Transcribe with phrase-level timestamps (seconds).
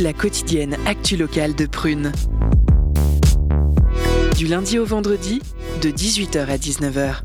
[0.00, 2.12] La quotidienne actu locale de Prune.
[4.36, 5.42] Du lundi au vendredi,
[5.82, 7.22] de 18h à 19h.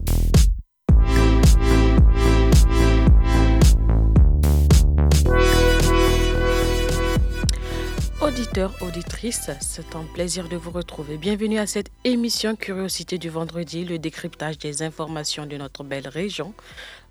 [8.21, 11.17] Auditeurs, auditrices, c'est un plaisir de vous retrouver.
[11.17, 16.55] Bienvenue à cette émission Curiosité du vendredi, le décryptage des informations de notre belle région.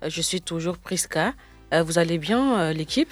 [0.03, 1.33] Euh, Je suis toujours Prisca.
[1.73, 3.09] Euh, Vous allez bien, euh, l'équipe?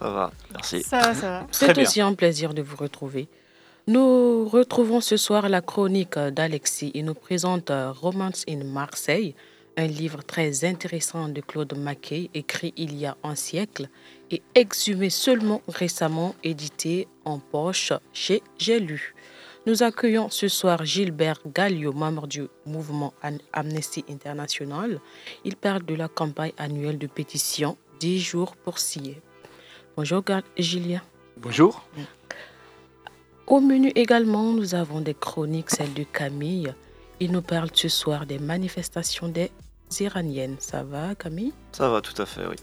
[0.00, 0.82] Ça va, merci.
[0.82, 1.46] Ça va, ça va.
[1.52, 3.28] Très C'est aussi un plaisir de vous retrouver.
[3.86, 6.90] Nous retrouvons ce soir la chronique d'Alexis.
[6.94, 9.34] Il nous présente Romance in Marseille,
[9.76, 13.88] un livre très intéressant de Claude Mackay, écrit il y a un siècle
[14.30, 19.14] et exhumé seulement récemment, édité en poche chez J'ai lu.
[19.66, 23.12] Nous accueillons ce soir Gilbert Gallio, membre du mouvement
[23.52, 24.98] Amnesty International.
[25.44, 29.20] Il parle de la campagne annuelle de pétition 10 jours pour scier.
[30.00, 30.22] Bonjour
[30.56, 31.02] Julien.
[31.36, 31.86] Bonjour.
[33.46, 36.72] Au menu également, nous avons des chroniques, celle de Camille.
[37.20, 39.50] Il nous parle ce soir des manifestations des
[40.00, 40.56] Iraniennes.
[40.58, 41.52] Ça va, Camille?
[41.72, 42.56] Ça va, tout à fait, oui.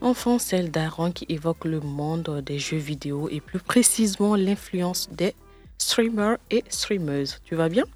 [0.00, 5.34] Enfin, celle d'Aaron qui évoque le monde des jeux vidéo et plus précisément l'influence des
[5.78, 7.40] streamers et streameuses.
[7.42, 7.86] Tu vas bien?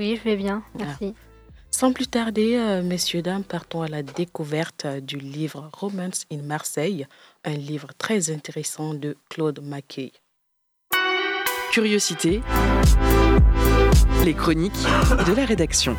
[0.00, 1.14] Oui, je vais bien, merci.
[1.70, 6.42] Sans plus tarder, euh, messieurs, dames, partons à la découverte euh, du livre Romance in
[6.42, 7.06] Marseille,
[7.44, 10.12] un livre très intéressant de Claude Mackay.
[11.72, 12.40] Curiosité,
[14.24, 14.72] les chroniques
[15.26, 15.94] de la rédaction.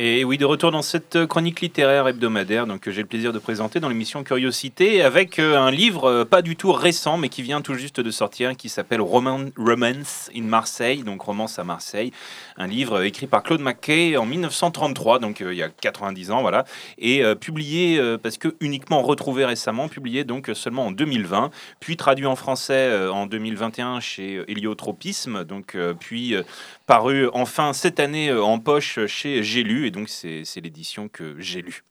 [0.00, 3.40] Et oui, de retour dans cette chronique littéraire hebdomadaire donc, que j'ai le plaisir de
[3.40, 7.42] présenter dans l'émission Curiosité avec euh, un livre euh, pas du tout récent mais qui
[7.42, 12.12] vient tout juste de sortir qui s'appelle Roman- Romance in Marseille, donc Romance à Marseille.
[12.56, 16.42] Un livre écrit par Claude Mackay en 1933, donc euh, il y a 90 ans,
[16.42, 16.64] voilà,
[16.98, 21.50] et euh, publié euh, parce que uniquement retrouvé récemment, publié donc euh, seulement en 2020,
[21.80, 26.44] puis traduit en français euh, en 2021 chez Héliotropisme, donc euh, puis euh,
[26.86, 31.62] paru enfin cette année euh, en poche chez J'ai et donc c'est l'édition que j'ai
[31.62, 31.82] lu.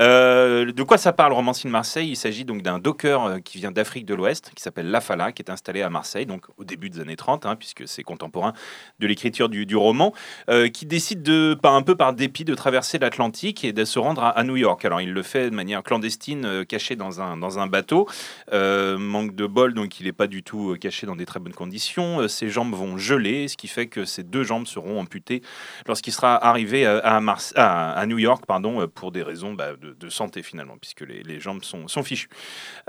[0.00, 2.08] Euh, de quoi ça parle, Romancine Marseille?
[2.08, 5.42] Il s'agit donc d'un docker euh, qui vient d'Afrique de l'Ouest, qui s'appelle Lafala, qui
[5.42, 8.52] est installé à Marseille, donc au début des années 30, hein, puisque c'est contemporain
[8.98, 10.12] de l'écriture du, roman,
[10.48, 14.24] euh, qui décide de, un peu par dépit, de traverser l'Atlantique et de se rendre
[14.24, 14.84] à, New York.
[14.84, 18.08] Alors il le fait de manière clandestine, caché dans un, dans un bateau.
[18.52, 22.26] Manque de bol, donc il n'est pas du tout caché dans des très bonnes conditions.
[22.28, 25.42] Ses jambes vont geler, ce qui fait que ses deux jambes seront amputées
[25.86, 27.20] lorsqu'il sera arrivé à,
[27.56, 32.02] à New York pardon, pour des raisons bah, de, santé finalement, puisque les, jambes sont,
[32.02, 32.28] fichues.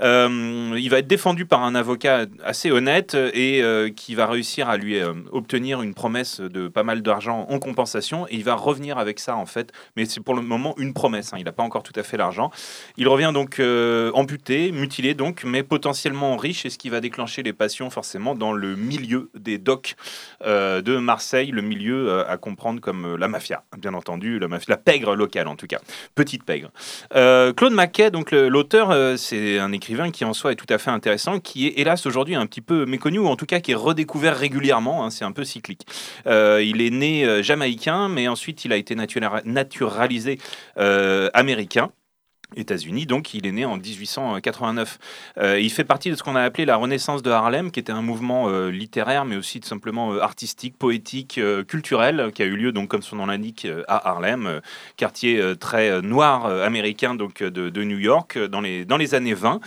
[0.00, 4.68] Euh, il va être défendu par un avocat assez honnête et euh, qui va réussir
[4.68, 8.26] à lui euh, obtenir une promesse de pas mal d'argent en compensation.
[8.28, 11.32] Et il va revenir avec ça en fait, mais c'est pour le moment une promesse,
[11.32, 12.50] hein, il n'a pas encore tout à fait l'argent.
[12.96, 13.60] Il revient donc
[14.14, 16.66] amputé, mutilé donc, mais potentiellement riche.
[16.66, 19.96] Et ce qui va déclencher les passions forcément dans le milieu des docks
[20.44, 25.48] de Marseille, le milieu à comprendre comme la mafia, bien entendu, la, la pègre locale
[25.48, 25.80] en tout cas,
[26.14, 26.44] petite
[27.14, 30.78] Euh, Claude Mackay, donc l'auteur, euh, c'est un écrivain qui en soi est tout à
[30.78, 33.72] fait intéressant, qui est hélas aujourd'hui un petit peu méconnu, ou en tout cas qui
[33.72, 35.86] est redécouvert régulièrement, hein, c'est un peu cyclique.
[36.26, 40.38] Euh, il est né jamaïcain, mais ensuite il a été natura- naturalisé
[41.34, 41.90] américain.
[42.54, 44.98] États-Unis, donc il est né en 1889.
[45.38, 47.92] Euh, il fait partie de ce qu'on a appelé la Renaissance de Harlem, qui était
[47.92, 52.56] un mouvement euh, littéraire, mais aussi tout simplement euh, artistique, poétique, culturel, qui a eu
[52.56, 54.60] lieu, donc comme son nom l'indique, à Harlem,
[54.96, 59.60] quartier très noir américain donc de, New York, dans les, dans les années 20.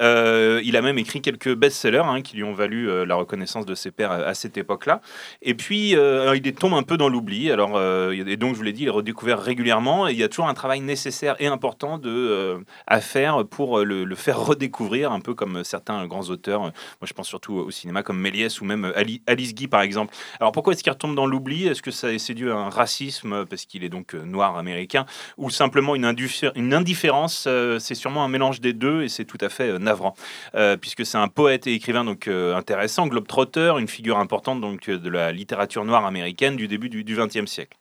[0.00, 3.74] Euh, il a même écrit quelques best-sellers hein, qui lui ont valu la reconnaissance de
[3.74, 5.00] ses pairs à, cette époque-là.
[5.42, 7.50] Et puis, il tombe un peu dans l'oubli.
[7.50, 7.80] Alors,
[8.12, 10.08] et donc, je vous l'ai dit, il est redécouvert régulièrement.
[10.08, 13.84] Il y a toujours un travail nécessaire et important de, euh, à faire pour euh,
[13.84, 16.60] le, faire redécouvrir, un peu comme certains grands auteurs.
[16.60, 16.72] Moi,
[17.04, 20.14] je pense surtout au cinéma comme Méliès ou même Ali- Alice Guy, par exemple.
[20.40, 21.66] Alors, pourquoi est-ce qu'il retombe dans l'oubli?
[21.66, 25.06] Est-ce que c'est dû à un racisme parce qu'il est donc euh, noir américain
[25.36, 29.48] ou simplement une, indifférence euh, C'est sûrement un mélange des deux et c'est tout à
[29.48, 30.14] fait euh, navrant.
[30.54, 34.88] Euh, puisque c'est un poète et écrivain donc euh, intéressant, globe-trotter, une figure importante donc
[34.88, 37.76] euh, de la littérature noire américaine du début du XXe siècle.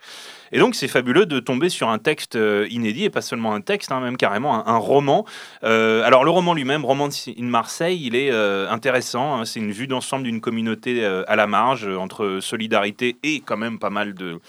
[0.52, 3.62] Et donc c'est fabuleux de tomber sur un texte euh, inédit et pas seulement un
[3.62, 5.26] texte, hein, même carrément un, roman.
[5.64, 9.40] Euh, alors le roman lui-même, Roman in Marseille, il est euh, intéressant.
[9.40, 13.80] hein, c'est une vue d'ensemble d'une communauté à la marge entre solidarité et quand même
[13.80, 14.40] pas mal de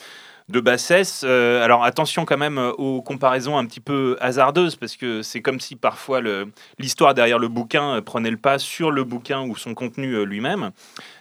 [0.60, 1.25] bassesse.
[1.25, 5.76] Alors attention quand même aux comparaisons un petit peu hasardeuses parce que c'est comme si
[5.76, 6.20] parfois
[6.78, 10.70] l'histoire derrière le bouquin prenait le pas sur le bouquin ou son contenu lui-même.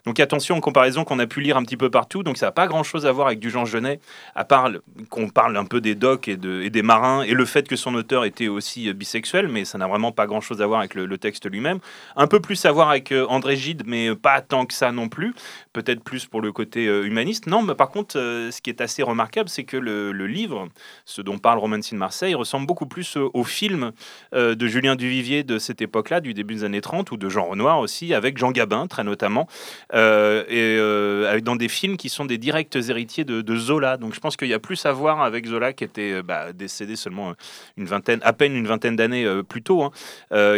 [0.05, 2.21] Donc attention en comparaison qu'on a pu lire un petit peu partout.
[2.21, 3.99] Donc ça n'a pas grand-chose à voir avec du Jean Genet,
[4.35, 4.69] à part
[5.09, 7.75] qu'on parle un peu des docks et, de, et, des marins et le fait que
[7.75, 11.15] son auteur était aussi bisexuel, mais ça n'a vraiment pas grand-chose à voir avec le,
[11.17, 11.79] texte lui-même.
[12.17, 15.33] Un peu plus à voir avec André Gide, mais pas tant que ça non plus.
[15.71, 17.47] Peut-être plus pour le côté humaniste.
[17.47, 20.67] Non, mais par contre, ce qui est assez remarquable, c'est que le, livre,
[21.05, 23.91] ce dont parle Romance in Marseille, ressemble beaucoup plus au film
[24.33, 27.79] de Julien Duvivier de cette époque-là, du début des années 30, ou de Jean Renoir
[27.79, 29.47] aussi, avec Jean Gabin, très notamment,
[29.94, 33.97] euh, et euh, dans des films qui sont des directs héritiers de, Zola.
[33.97, 36.51] Donc je pense qu'il y a plus à voir avec Zola, qui était euh, bah,
[36.51, 37.33] décédé seulement
[37.77, 39.91] une vingtaine, à peine une vingtaine d'années plus tôt, hein,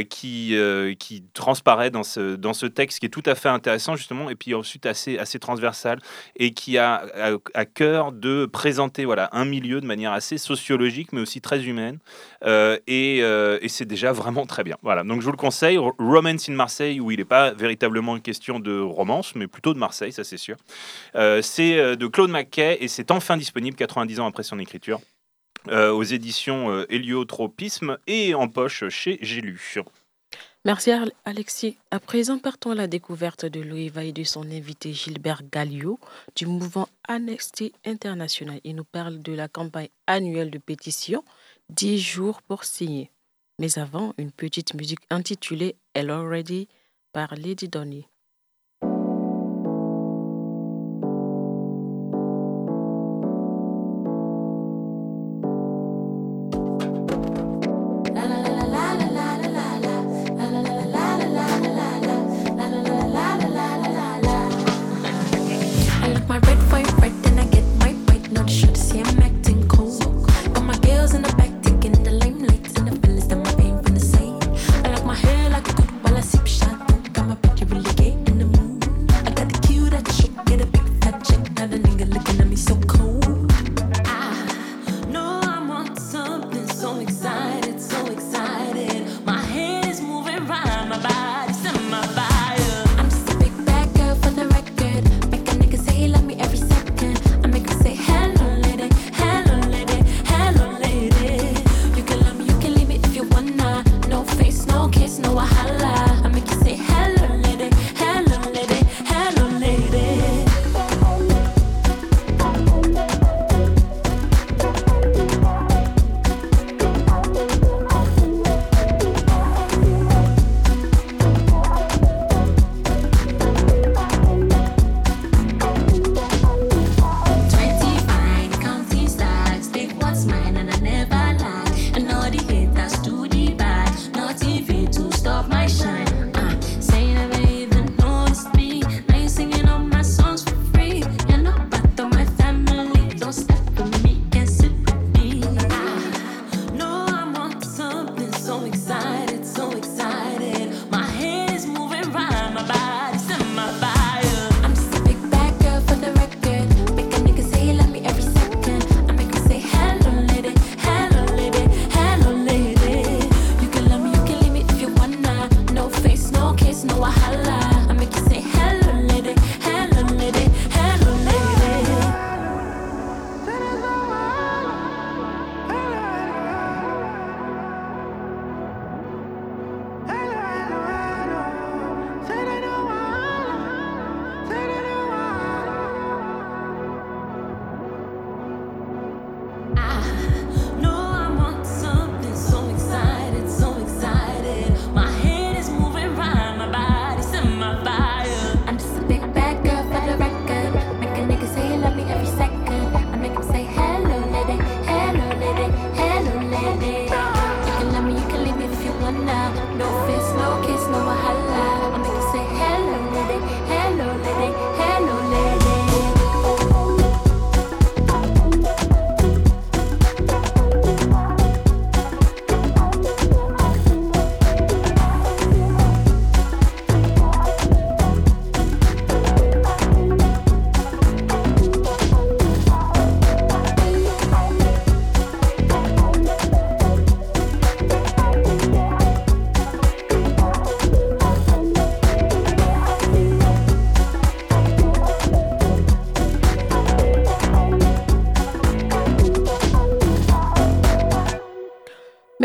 [0.10, 0.58] qui,
[1.00, 4.36] qui transparaît dans ce, dans ce texte qui est tout à fait intéressant, justement, et
[4.36, 6.00] puis ensuite assez, assez transversal,
[6.36, 11.14] et qui a à, à cœur de présenter voilà, un milieu de manière assez sociologique,
[11.14, 12.00] mais aussi très humaine.
[12.46, 14.78] Et, et c'est déjà vraiment très bien.
[14.82, 18.22] Voilà, donc je vous le conseille, Romance in Marseille, où il n'est pas véritablement une
[18.22, 20.58] question de romance, mais plutôt de Marseille, ça c'est sûr.
[21.16, 25.00] Euh, c'est euh, de Claude Mackay et c'est enfin disponible 90 ans après son écriture.
[25.70, 29.42] Euh, aux éditions Héliotropisme et en poche chez J'ai
[30.64, 30.92] Merci
[31.26, 31.78] Alexis.
[31.92, 36.00] À présent, partons à la découverte de Louis et de son invité Gilbert Gallio
[36.36, 38.60] du mouvement Amnesty International.
[38.64, 41.24] Il nous parle de la campagne annuelle de pétition
[41.70, 43.12] 10 jours pour signer.
[43.60, 46.68] Mais avant, une petite musique intitulée Elle Already
[47.12, 48.08] par Lady Donny.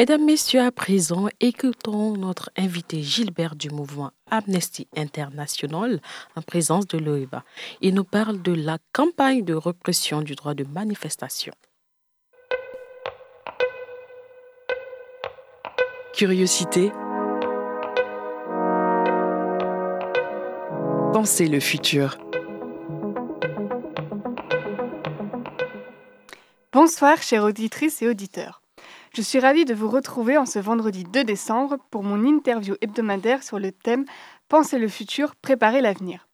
[0.03, 6.01] Mesdames, Messieurs, à présent, écoutons notre invité Gilbert du mouvement Amnesty International
[6.35, 7.45] en présence de l'OEBA.
[7.83, 11.53] Il nous parle de la campagne de répression du droit de manifestation.
[16.15, 16.91] Curiosité.
[21.13, 22.19] Pensez le futur.
[26.73, 28.62] Bonsoir, chères auditrices et auditeurs.
[29.15, 33.43] Je suis ravie de vous retrouver en ce vendredi 2 décembre pour mon interview hebdomadaire
[33.43, 34.07] sur le thème
[34.49, 36.27] Penser le futur, préparer l'avenir.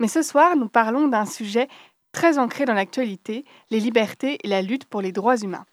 [0.00, 1.68] Mais ce soir, nous parlons d'un sujet
[2.10, 5.66] très ancré dans l'actualité, les libertés et la lutte pour les droits humains.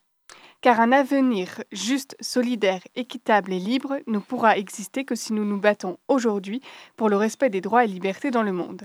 [0.61, 5.59] Car un avenir juste, solidaire, équitable et libre ne pourra exister que si nous nous
[5.59, 6.61] battons aujourd'hui
[6.97, 8.83] pour le respect des droits et libertés dans le monde.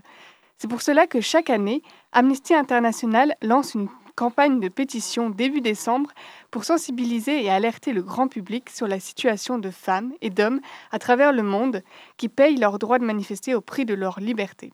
[0.56, 1.82] C'est pour cela que chaque année,
[2.12, 6.10] Amnesty International lance une campagne de pétition début décembre
[6.50, 10.60] pour sensibiliser et alerter le grand public sur la situation de femmes et d'hommes
[10.90, 11.82] à travers le monde
[12.16, 14.72] qui payent leur droit de manifester au prix de leur liberté.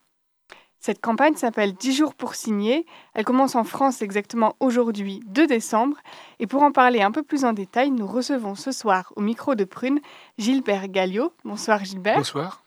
[0.81, 2.87] Cette campagne s'appelle 10 jours pour signer.
[3.13, 5.99] Elle commence en France exactement aujourd'hui, 2 décembre.
[6.39, 9.55] Et pour en parler un peu plus en détail, nous recevons ce soir au micro
[9.55, 10.01] de Prune
[10.39, 11.35] Gilbert Galliot.
[11.45, 12.17] Bonsoir Gilbert.
[12.17, 12.65] Bonsoir.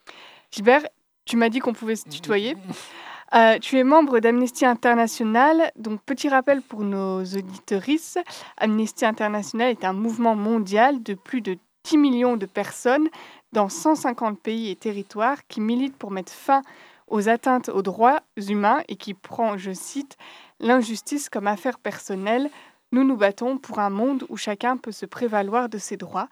[0.52, 0.86] Gilbert,
[1.26, 2.56] tu m'as dit qu'on pouvait se tutoyer.
[3.34, 5.72] Euh, tu es membre d'Amnesty International.
[5.76, 8.18] Donc, petit rappel pour nos auditorices,
[8.58, 13.10] Amnesty International est un mouvement mondial de plus de 10 millions de personnes
[13.52, 16.62] dans 150 pays et territoires qui milite pour mettre fin
[17.08, 20.18] aux atteintes aux droits humains et qui prend, je cite,
[20.60, 22.50] l'injustice comme affaire personnelle.
[22.92, 26.30] Nous nous battons pour un monde où chacun peut se prévaloir de ses droits.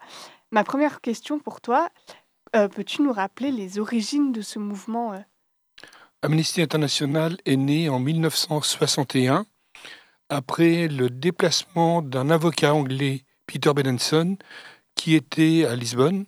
[0.50, 1.88] Ma première question pour toi,
[2.54, 5.18] euh, peux-tu nous rappeler les origines de ce mouvement euh,
[6.22, 9.46] Amnesty International est né en 1961
[10.28, 14.36] après le déplacement d'un avocat anglais, Peter Benenson,
[14.94, 16.24] qui était à Lisbonne.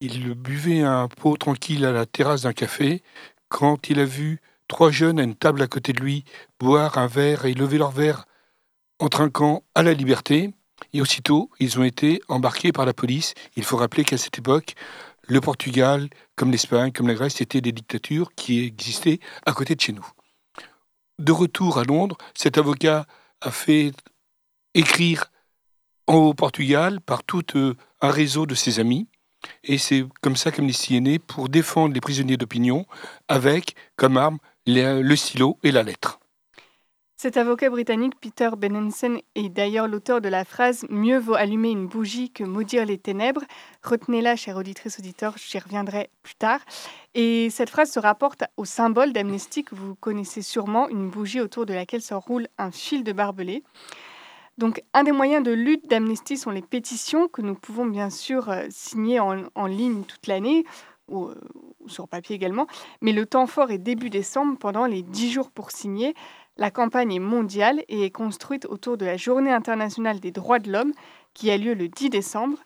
[0.00, 3.02] Il buvait un pot tranquille à la terrasse d'un café
[3.48, 6.24] quand il a vu trois jeunes à une table à côté de lui
[6.58, 8.24] boire un verre et lever leur verre
[8.98, 10.54] en trinquant à la liberté.
[10.92, 13.34] Et aussitôt, ils ont été embarqués par la police.
[13.56, 14.74] Il faut rappeler qu'à cette époque,
[15.28, 19.80] le Portugal, comme l'Espagne, comme la Grèce, étaient des dictatures qui existaient à côté de
[19.80, 20.06] chez nous.
[21.18, 23.06] De retour à Londres, cet avocat
[23.40, 23.92] a fait
[24.74, 25.30] écrire
[26.06, 29.08] au Portugal par tout euh, un réseau de ses amis.
[29.62, 32.86] Et c'est comme ça qu'Amnesty est né pour défendre les prisonniers d'opinion
[33.28, 36.17] avec comme arme le stylo et la lettre.
[37.20, 41.88] Cet avocat britannique, Peter Benenson, est d'ailleurs l'auteur de la phrase Mieux vaut allumer une
[41.88, 43.42] bougie que maudire les ténèbres.
[43.82, 46.60] Retenez-la, chère auditrice auditeur, j'y reviendrai plus tard.
[47.16, 51.66] Et cette phrase se rapporte au symbole d'Amnesty que vous connaissez sûrement, une bougie autour
[51.66, 53.64] de laquelle s'enroule un fil de barbelé.
[54.56, 58.48] Donc, un des moyens de lutte d'Amnesty sont les pétitions que nous pouvons bien sûr
[58.48, 60.64] euh, signer en, ligne toute l'année
[61.08, 61.34] ou, euh,
[61.80, 62.68] ou, sur papier également.
[63.00, 66.14] Mais le temps fort est début décembre pendant les 10 jours pour signer
[66.58, 70.70] la campagne est mondiale et est construite autour de la Journée internationale des droits de
[70.70, 70.92] l'homme
[71.32, 72.58] qui a lieu le 10 décembre.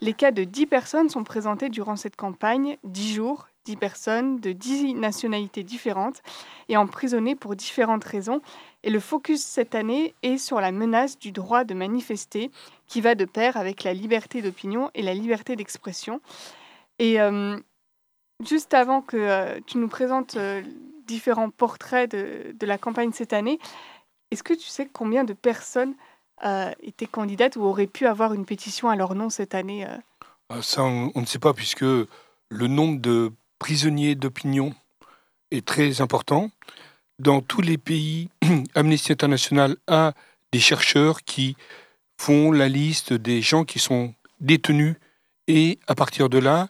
[0.00, 4.52] Les cas de 10 personnes sont présentés durant cette campagne, 10 jours, 10 personnes de
[4.52, 6.22] 10 nationalités différentes
[6.68, 8.40] et emprisonnées pour différentes raisons.
[8.82, 12.50] Et le focus cette année est sur la menace du droit de manifester
[12.86, 16.20] qui va de pair avec la liberté d'opinion et la liberté d'expression.
[17.02, 17.58] Euh,
[18.44, 20.62] juste avant que euh, tu nous présentes euh,
[21.06, 23.58] différents portraits de, la campagne cette année.
[24.30, 25.94] Est-ce que tu sais combien de personnes
[26.44, 29.86] euh, étaient candidates ou auraient pu avoir une pétition à leur nom cette année
[30.48, 34.74] ah, Ça, on, ne sait pas, puisque le nombre de prisonniers d'opinion
[35.50, 36.50] est très important.
[37.18, 38.28] Dans tous les pays,
[38.74, 40.12] Amnesty International a
[40.52, 41.56] des chercheurs qui
[42.20, 44.96] font la liste des gens qui sont détenus
[45.46, 46.68] et à partir de là,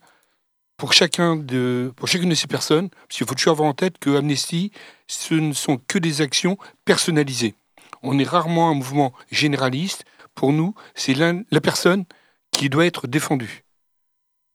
[0.77, 4.73] pour, chacune de ces personnes, parce qu'il faut toujours avoir en tête que Amnesty,
[5.07, 7.55] ce ne sont que des actions personnalisées.
[8.03, 10.05] On est rarement un mouvement généraliste.
[10.35, 12.05] Pour nous, c'est la personne
[12.51, 13.65] qui doit être défendue.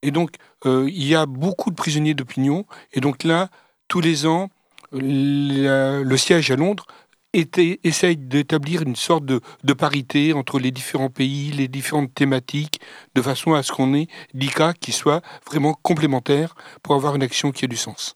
[0.03, 0.35] Et donc,
[0.65, 2.65] euh, il y a beaucoup de prisonniers d'opinion.
[2.93, 3.49] Et donc là,
[3.87, 4.49] tous les ans,
[4.91, 6.85] le siège à Londres
[7.33, 12.81] essaye d'établir une sorte de, parité entre les différents pays, les différentes thématiques,
[13.15, 14.07] de façon à ce qu'on ait
[14.55, 18.15] cas qui soient vraiment complémentaires pour avoir une action qui a du sens.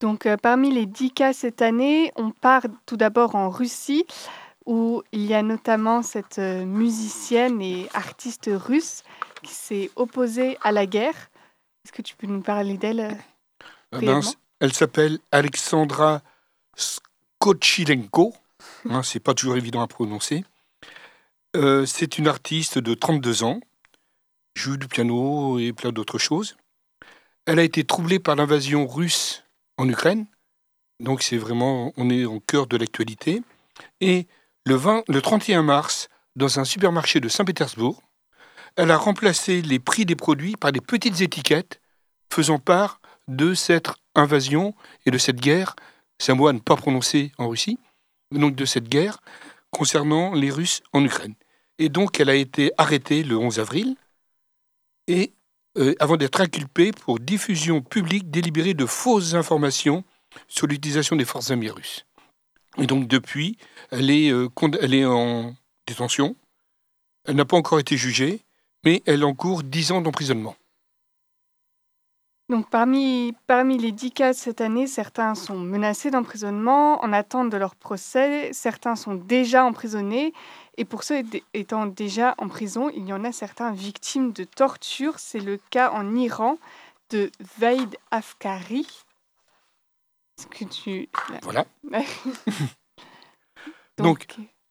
[0.00, 4.04] Donc euh, parmi les 10 cas cette année, on part tout d'abord en Russie,
[4.66, 9.02] où il y a notamment cette euh, musicienne et artiste russe
[9.42, 11.30] qui s'est opposée à la guerre.
[11.84, 14.20] Est-ce que tu peux nous parler d'elle euh, eh ben,
[14.60, 16.22] Elle s'appelle Alexandra
[17.42, 18.32] Kochilenko,
[18.88, 20.44] hein, c'est pas toujours évident à prononcer.
[21.56, 23.58] Euh, c'est une artiste de 32 ans
[24.54, 26.56] joue du piano et plein d'autres choses.
[27.46, 29.42] Elle a été troublée par l'invasion russe
[29.76, 30.26] en Ukraine.
[31.00, 33.42] Donc c'est vraiment, on est au cœur de l'actualité.
[34.00, 34.28] Et
[34.64, 38.04] le, 20, le 31 mars, dans un supermarché de Saint-Pétersbourg,
[38.76, 41.80] elle a remplacé les prix des produits par des petites étiquettes
[42.32, 45.74] faisant part de cette invasion et de cette guerre,
[46.22, 47.78] c'est un mot à ne pas prononcer en Russie,
[48.30, 49.18] donc de cette guerre
[49.70, 51.34] concernant les Russes en Ukraine.
[51.80, 53.96] Et donc elle a été arrêtée le 11 avril,
[55.08, 55.32] et
[55.78, 60.04] euh, avant d'être inculpée pour diffusion publique délibérée de fausses informations
[60.46, 62.06] sur l'utilisation des forces armées russes.
[62.78, 63.56] Et donc depuis,
[63.90, 64.48] elle est, euh,
[64.80, 65.56] elle est en
[65.88, 66.36] détention,
[67.24, 68.42] elle n'a pas encore été jugée,
[68.84, 70.54] mais elle encourt 10 ans d'emprisonnement.
[72.52, 77.56] Donc parmi, parmi les 10 cas cette année, certains sont menacés d'emprisonnement en attente de
[77.56, 80.34] leur procès, certains sont déjà emprisonnés,
[80.76, 81.22] et pour ceux
[81.54, 85.18] étant déjà en prison, il y en a certains victimes de torture.
[85.18, 86.58] C'est le cas en Iran
[87.08, 88.86] de Vaid Afkari.
[90.38, 91.08] Est-ce que tu...
[91.40, 91.64] Voilà.
[93.96, 94.26] donc,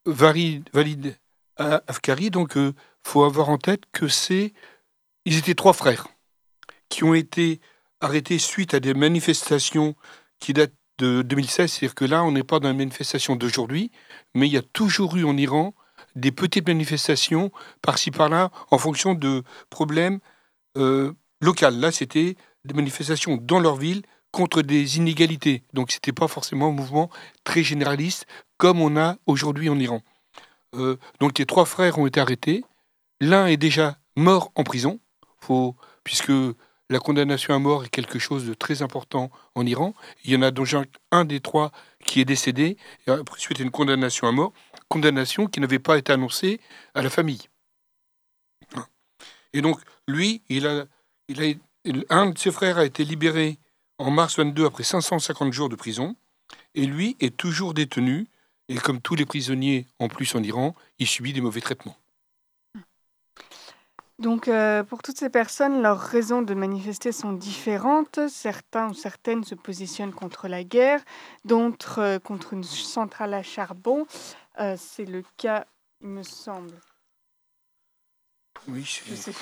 [0.05, 1.17] Valid, Valid
[1.57, 4.53] Afkari, donc euh, faut avoir en tête que c'est,
[5.25, 6.05] ils étaient trois frères
[6.91, 7.59] qui ont été
[8.01, 9.95] arrêtés suite à des manifestations
[10.39, 11.71] qui datent de 2016.
[11.71, 13.91] C'est-à-dire que là, on n'est pas dans une manifestation d'aujourd'hui,
[14.35, 15.73] mais il y a toujours eu en Iran
[16.15, 20.19] des petites manifestations par-ci par-là en fonction de problèmes
[20.77, 21.69] euh, locaux.
[21.71, 25.63] Là, c'était des manifestations dans leur ville contre des inégalités.
[25.73, 27.09] Donc, ce n'était pas forcément un mouvement
[27.43, 28.25] très généraliste
[28.57, 30.01] comme on a aujourd'hui en Iran.
[30.75, 32.63] Euh, donc, les trois frères ont été arrêtés.
[33.21, 34.99] L'un est déjà mort en prison,
[36.03, 36.31] puisque
[36.91, 39.93] la condamnation à mort est quelque chose de très important en Iran.
[40.25, 40.67] Il y en a donc
[41.11, 41.71] un des trois
[42.05, 42.77] qui est décédé,
[43.37, 44.51] suite à une condamnation à mort,
[44.89, 46.59] condamnation qui n'avait pas été annoncée
[46.93, 47.47] à la famille.
[49.53, 50.85] Et donc, lui, il a,
[51.29, 51.53] il a,
[52.09, 53.57] un de ses frères a été libéré
[53.97, 56.15] en mars 22 après 550 jours de prison,
[56.75, 58.27] et lui est toujours détenu,
[58.67, 61.95] et comme tous les prisonniers en plus en Iran, il subit des mauvais traitements.
[64.21, 68.19] Donc, euh, pour toutes ces personnes, leurs raisons de manifester sont différentes.
[68.29, 71.01] Certains ou certaines se positionnent contre la guerre,
[71.43, 74.05] d'autres euh, contre une centrale à charbon.
[74.59, 75.65] Euh, c'est le cas,
[76.01, 76.79] il me semble.
[78.67, 79.33] Oui, je sais.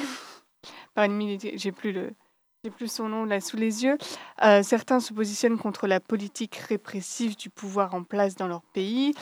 [0.94, 2.14] Par une j'ai plus le,
[2.64, 3.98] j'ai plus son nom là sous les yeux.
[4.64, 9.14] certains se positionnent contre la politique répressive du pouvoir en place dans leur pays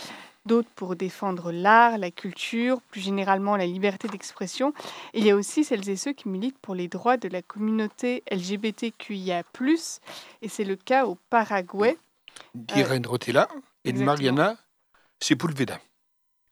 [0.47, 4.73] d'autres pour défendre l'art, la culture, plus généralement la liberté d'expression.
[5.13, 8.23] Il y a aussi celles et ceux qui militent pour les droits de la communauté
[8.31, 9.43] LGBTQIA+,
[10.41, 11.97] et c'est le cas au Paraguay.
[12.55, 13.47] D'Irène euh, Rotella
[13.83, 14.57] et de Mariana
[15.19, 15.79] Sepulveda.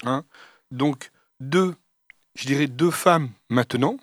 [0.04, 0.24] Hein
[0.72, 1.76] Donc, deux,
[2.36, 3.98] je dirais deux femmes maintenant,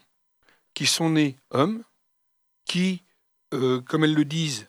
[0.74, 1.83] qui sont nées hommes,
[2.64, 3.02] qui,
[3.52, 4.68] euh, comme elles le disent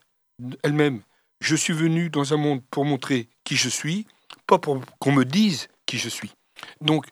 [0.64, 1.02] elles-mêmes,
[1.40, 4.08] je suis venu dans un monde pour montrer qui je suis,
[4.48, 6.34] pas pour qu'on me dise qui je suis.
[6.82, 7.08] Donc,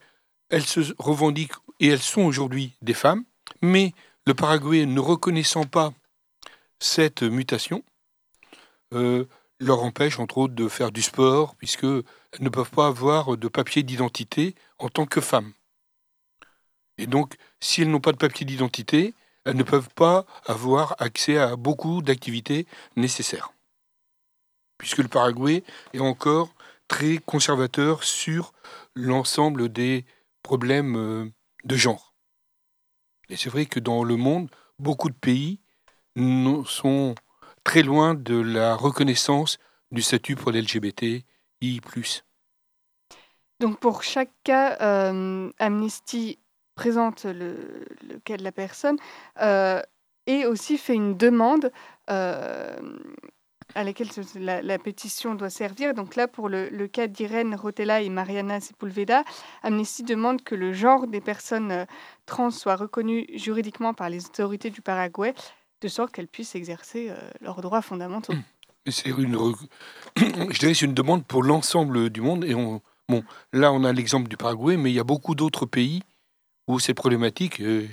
[0.49, 3.23] elles se revendiquent et elles sont aujourd'hui des femmes,
[3.61, 3.93] mais
[4.25, 5.93] le Paraguay ne reconnaissant pas
[6.79, 7.83] cette mutation,
[8.93, 9.25] euh,
[9.59, 12.03] leur empêche entre autres de faire du sport, puisqu'elles
[12.39, 15.53] ne peuvent pas avoir de papier d'identité en tant que femmes.
[16.97, 19.13] Et donc, si elles n'ont pas de papier d'identité,
[19.45, 23.53] elles ne peuvent pas avoir accès à beaucoup d'activités nécessaires.
[24.77, 25.63] Puisque le Paraguay
[25.93, 26.53] est encore
[26.91, 28.51] très conservateur sur
[28.95, 30.05] l'ensemble des
[30.43, 31.25] problèmes euh,
[31.63, 32.13] de genre.
[33.29, 35.61] Et c'est vrai que dans le monde, beaucoup de pays
[36.65, 37.15] sont
[37.63, 39.57] très loin de la reconnaissance
[39.91, 41.23] du statut pour l'LGBTI.
[43.61, 46.39] Donc pour chaque cas, euh, Amnesty
[46.75, 47.55] présente le,
[48.25, 48.97] cas de la personne
[49.41, 49.81] euh,
[50.27, 51.71] et aussi fait une demande
[53.75, 55.93] à laquelle la, pétition doit servir.
[55.93, 59.23] Donc là, pour le, cas d'Irène Rotella et Mariana Sepulveda,
[59.63, 61.85] Amnesty demande que le genre des personnes euh,
[62.25, 65.33] trans soit reconnu juridiquement par les autorités du Paraguay,
[65.81, 68.33] de sorte qu'elles puissent exercer euh, leurs droits fondamentaux.
[68.87, 69.37] C'est une,
[70.17, 72.45] je dirais, c'est une demande pour l'ensemble du monde.
[72.45, 75.65] Et on, bon, là, on a l'exemple du Paraguay, mais il y a beaucoup d'autres
[75.65, 76.01] pays
[76.67, 77.59] où c'est problématique.
[77.61, 77.87] Euh,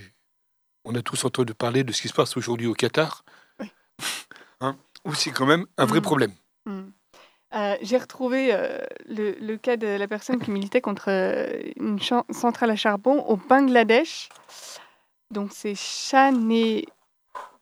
[0.85, 3.25] on a tous entendu parler de ce qui se passe aujourd'hui au Qatar.
[3.61, 3.71] Oui.
[4.61, 4.77] Hein?
[5.05, 6.03] Ou c'est quand même un vrai mm.
[6.03, 6.33] problème.
[6.67, 6.91] Mm.
[7.55, 11.99] Euh, j'ai retrouvé euh, le, cas de la personne qui militait contre euh, une
[12.31, 14.29] centrale à charbon au Bangladesh.
[15.31, 15.75] Donc c'est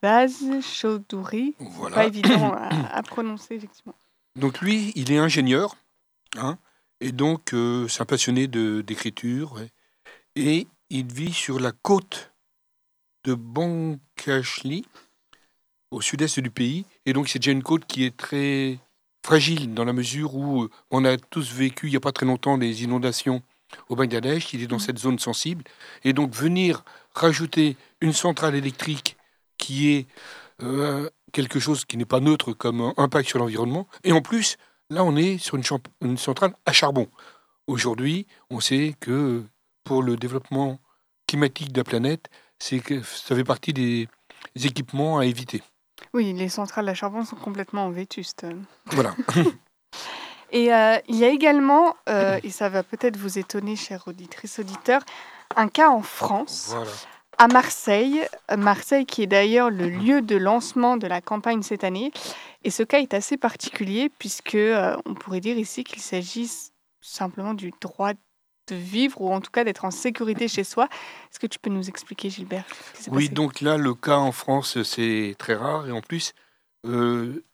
[0.02, 1.54] Baz Chowdhury.
[1.58, 1.94] Voilà.
[1.94, 2.52] Pas évident
[2.92, 3.94] à, prononcer, effectivement.
[4.34, 5.76] Donc lui, il est ingénieur,
[6.36, 6.58] hein,
[7.00, 7.54] et donc
[7.88, 9.60] c'est un passionné d'écriture,
[10.34, 12.32] et il vit sur la côte
[13.24, 14.84] de Bankashli,
[15.96, 16.84] au sud-est du pays.
[17.06, 18.78] Et donc, c'est déjà une côte qui est très
[19.24, 22.26] fragile dans la mesure où euh, on a tous vécu il n'y a pas très
[22.26, 23.42] longtemps des inondations
[23.88, 25.64] au Bangladesh, qui est dans cette zone sensible.
[26.04, 29.16] Et donc, venir rajouter une centrale électrique
[29.56, 30.06] qui est
[30.62, 33.88] euh, quelque chose qui n'est pas neutre comme impact sur l'environnement.
[34.04, 34.58] Et en plus,
[34.90, 35.64] là, on est sur une,
[36.02, 37.08] une centrale à charbon.
[37.66, 39.42] Aujourd'hui, on sait que
[39.82, 40.78] pour le développement
[41.26, 42.28] climatique de la planète,
[42.58, 44.08] c'est que ça fait partie des
[44.54, 45.62] équipements à éviter.
[46.16, 48.46] Oui, les centrales à charbon sont complètement vétustes.
[48.86, 49.14] Voilà.
[50.50, 54.58] et euh, il y a également, euh, et ça va peut-être vous étonner, chers auditrices,
[54.58, 55.02] auditeurs,
[55.56, 56.74] un cas en France.
[57.36, 58.26] À Marseille,
[58.56, 62.12] Marseille qui est d'ailleurs le lieu de lancement de la campagne cette année.
[62.64, 66.50] Et ce cas est assez particulier puisque euh, on pourrait dire ici qu'il s'agit
[67.02, 68.12] simplement du droit
[68.66, 70.88] de vivre ou en tout cas d'être en sécurité chez soi.
[71.30, 72.64] Est-ce que tu peux nous expliquer, Gilbert
[73.08, 76.32] Oui, donc là, le cas en France, c'est très rare et en plus,
[76.86, 77.44] euh,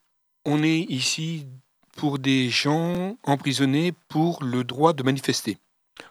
[0.45, 1.47] on est ici
[1.95, 5.57] pour des gens emprisonnés pour le droit de manifester.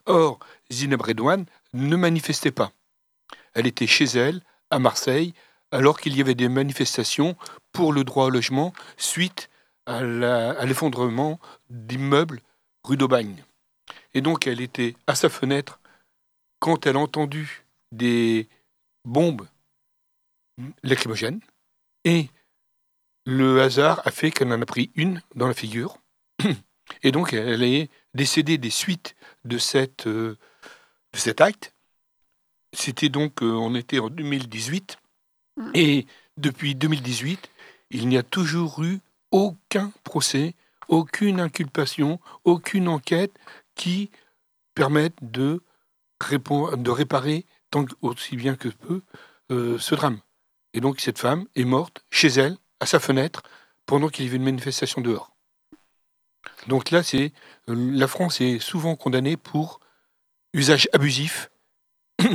[0.07, 0.39] Or,
[0.71, 2.73] Zineb Redouane ne manifestait pas.
[3.55, 5.35] Elle était chez elle, à Marseille,
[5.71, 7.37] alors qu'il y avait des manifestations
[7.73, 9.49] pour le droit au logement suite
[9.87, 12.41] à l'effondrement d'immeubles
[12.85, 13.43] rue d'Aubagne.
[14.15, 15.81] Et donc elle était à sa fenêtre
[16.59, 18.49] quand elle a entendu des
[19.05, 19.47] bombes
[20.83, 21.41] lacrymogènes
[22.05, 22.29] et
[23.25, 25.99] le hasard a fait qu'elle en a pris une dans la figure.
[27.03, 29.59] Et donc elle est décédée des suites de,
[30.07, 30.37] euh,
[31.15, 31.75] cet acte.
[32.73, 34.97] C'était donc, euh, on était en 2018.
[35.75, 36.07] Et
[36.39, 37.51] depuis 2018,
[37.91, 40.55] il n'y a toujours eu aucun procès,
[40.89, 43.39] aucune inculpation, aucune enquête
[43.75, 44.11] qui
[44.75, 45.63] permettent de,
[46.31, 49.03] de réparer tant aussi bien que peu
[49.51, 50.21] euh, ce drame.
[50.75, 53.43] Et donc cette femme est morte chez elle, à sa fenêtre,
[53.87, 55.35] pendant qu'il y avait une manifestation dehors.
[56.69, 57.33] Donc là, c'est
[57.69, 59.81] euh, la France est souvent condamnée pour
[60.53, 61.51] usage abusif.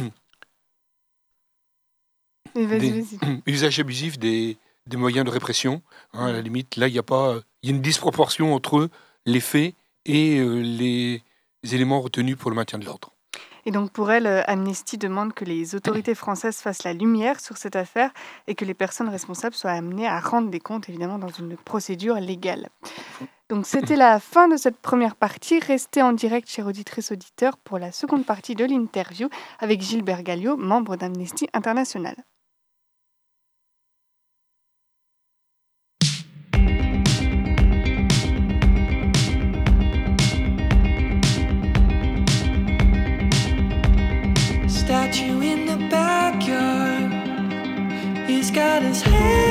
[3.46, 5.82] usage abusif des, des, moyens de répression.
[6.14, 8.90] Hein, à la limite, là, il y a pas, il y a une disproportion entre
[9.26, 11.24] les faits et euh, les
[11.76, 13.14] éléments retenus pour le maintien de l'ordre.
[13.66, 17.58] Et donc pour elle, euh, Amnesty demande que les autorités françaises fassent la lumière sur
[17.58, 18.12] cette affaire
[18.48, 22.16] et que les personnes responsables soient amenées à rendre des comptes, évidemment, dans une procédure
[22.16, 22.70] légale.
[23.50, 25.60] Donc c'était la fin de cette première partie.
[25.60, 29.28] Restez en direct, chers auditrices auditeurs, pour la seconde partie de l'interview
[29.60, 32.16] avec Gilbert Gallio, membre d'Amnesty International.
[48.48, 49.47] He's got his head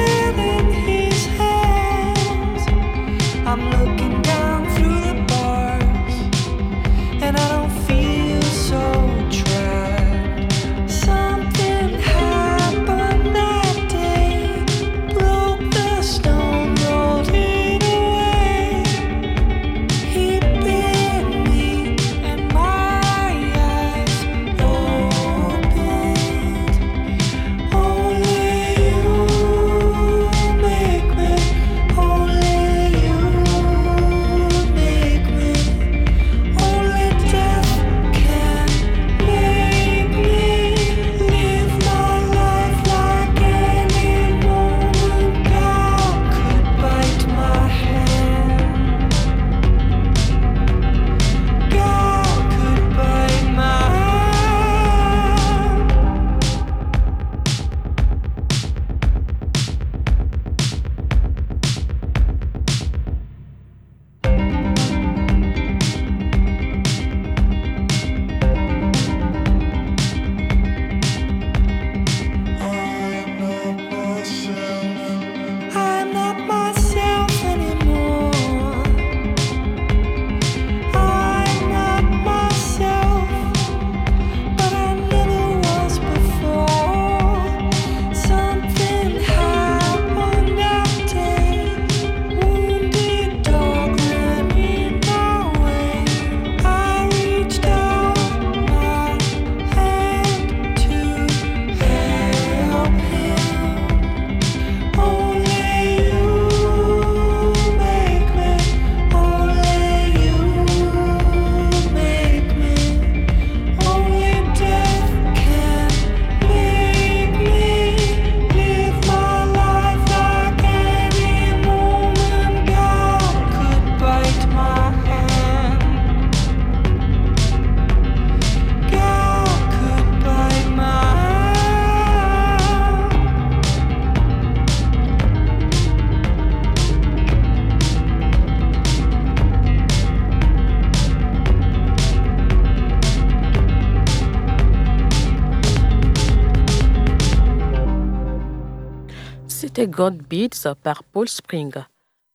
[149.76, 151.70] C'était God Beats par Paul Spring.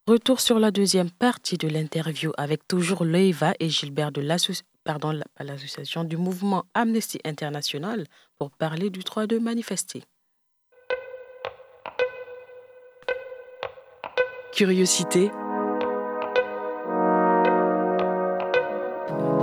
[0.06, 6.18] Retour sur la deuxième partie de l'interview avec toujours Leiva et Gilbert de l'association du
[6.18, 8.06] mouvement Amnesty International
[8.38, 10.04] pour parler du droit de manifester.
[14.54, 15.32] Curiosité.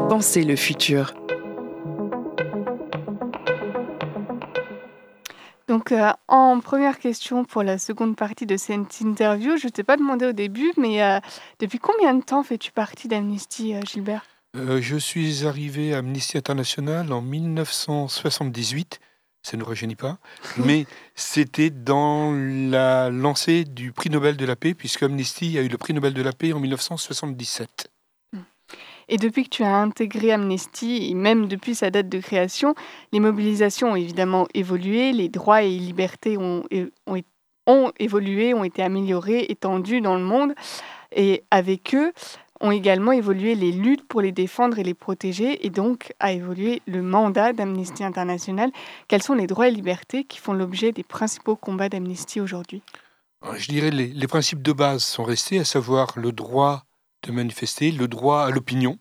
[0.09, 1.15] Pensez le futur.
[5.69, 9.85] Donc, euh, en première question pour la seconde partie de cette interview, je ne t'ai
[9.85, 11.21] pas demandé au début, mais euh,
[11.61, 14.25] depuis combien de temps fais-tu partie d'Amnesty, euh, Gilbert?
[14.55, 18.99] Je suis arrivé à Amnesty International en 1978.
[19.43, 20.19] Ça ne nous rajeunit pas,
[20.57, 25.69] mais c'était dans la lancée du prix Nobel de la paix, puisque Amnesty a eu
[25.69, 27.91] le prix Nobel de la paix en 1977.
[29.09, 32.75] Et depuis que tu as intégré Amnesty, et même depuis sa date de création,
[33.13, 36.65] les mobilisations ont évidemment évolué, les droits et libertés ont,
[37.07, 37.23] ont,
[37.67, 40.55] ont évolué, ont été améliorés, étendus dans le monde.
[41.15, 42.13] Et avec eux,
[42.61, 46.83] ont également évolué les luttes pour les défendre et les protéger, et donc a évolué
[46.87, 48.71] le mandat d'Amnesty International.
[49.07, 52.83] Quels sont les droits et libertés qui font l'objet des principaux combats d'Amnesty aujourd'hui?
[53.57, 56.85] Je dirais les, les principes de base sont restés, à savoir le droit
[57.23, 58.99] de manifester, le droit à l'opinion,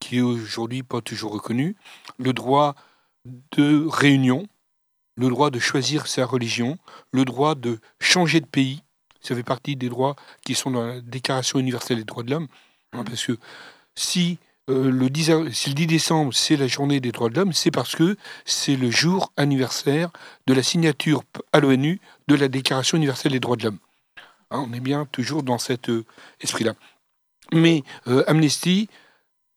[0.00, 1.76] qui est aujourd'hui pas toujours reconnu,
[2.18, 2.74] le droit
[3.52, 4.46] de réunion,
[5.16, 6.78] le droit de choisir sa religion,
[7.12, 8.82] le droit de changer de pays.
[9.20, 12.48] Ça fait partie des droits qui sont dans la Déclaration universelle des droits de l'homme.
[12.92, 13.38] Hein, parce que
[13.94, 17.52] si, euh, le 10, si le 10 décembre, c'est la journée des droits de l'homme,
[17.52, 20.10] c'est parce que c'est le jour anniversaire
[20.46, 23.78] de la signature à l'ONU de la Déclaration universelle des droits de l'homme.
[24.50, 26.04] Hein, on est bien toujours dans cet euh,
[26.40, 26.74] esprit-là.
[27.52, 28.88] Mais euh, Amnesty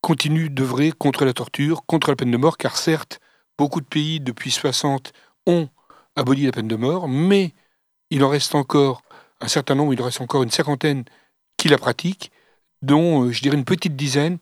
[0.02, 3.20] continue d'œuvrer contre la torture, contre la peine de mort, car certes,
[3.58, 5.14] beaucoup de pays depuis 60
[5.46, 5.70] ont
[6.16, 7.54] aboli la peine de mort, mais
[8.10, 9.02] il en reste encore
[9.42, 11.04] un certain nombre, il en reste encore une cinquantaine
[11.58, 12.32] qui la pratiquent,
[12.82, 14.38] dont euh, je dirais une petite dizaine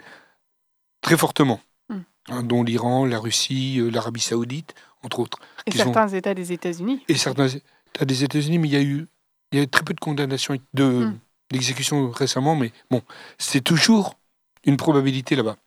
[1.01, 1.99] très fortement, hmm.
[2.29, 5.39] hein, dont l'Iran, la Russie, euh, l'Arabie saoudite, entre autres.
[5.65, 7.03] Et certains États des États-Unis.
[7.08, 9.08] Et certains États des États-Unis, mais il y a eu
[9.51, 11.19] il y a très peu de condamnations de, hmm
[11.51, 13.01] l'exécution récemment, mais bon,
[13.38, 14.17] c'est toujours
[14.65, 15.58] une probabilité là-bas.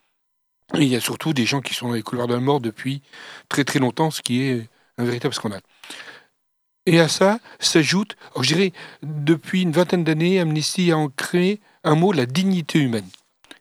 [0.75, 3.03] il y a surtout des gens qui sont dans les couloirs de la mort depuis
[3.49, 5.63] très très longtemps, ce qui est un véritable scandale.
[6.87, 12.13] Et à ça s'ajoute, je dirais, depuis une vingtaine d'années, Amnesty a ancré un mot,
[12.13, 13.09] la dignité humaine.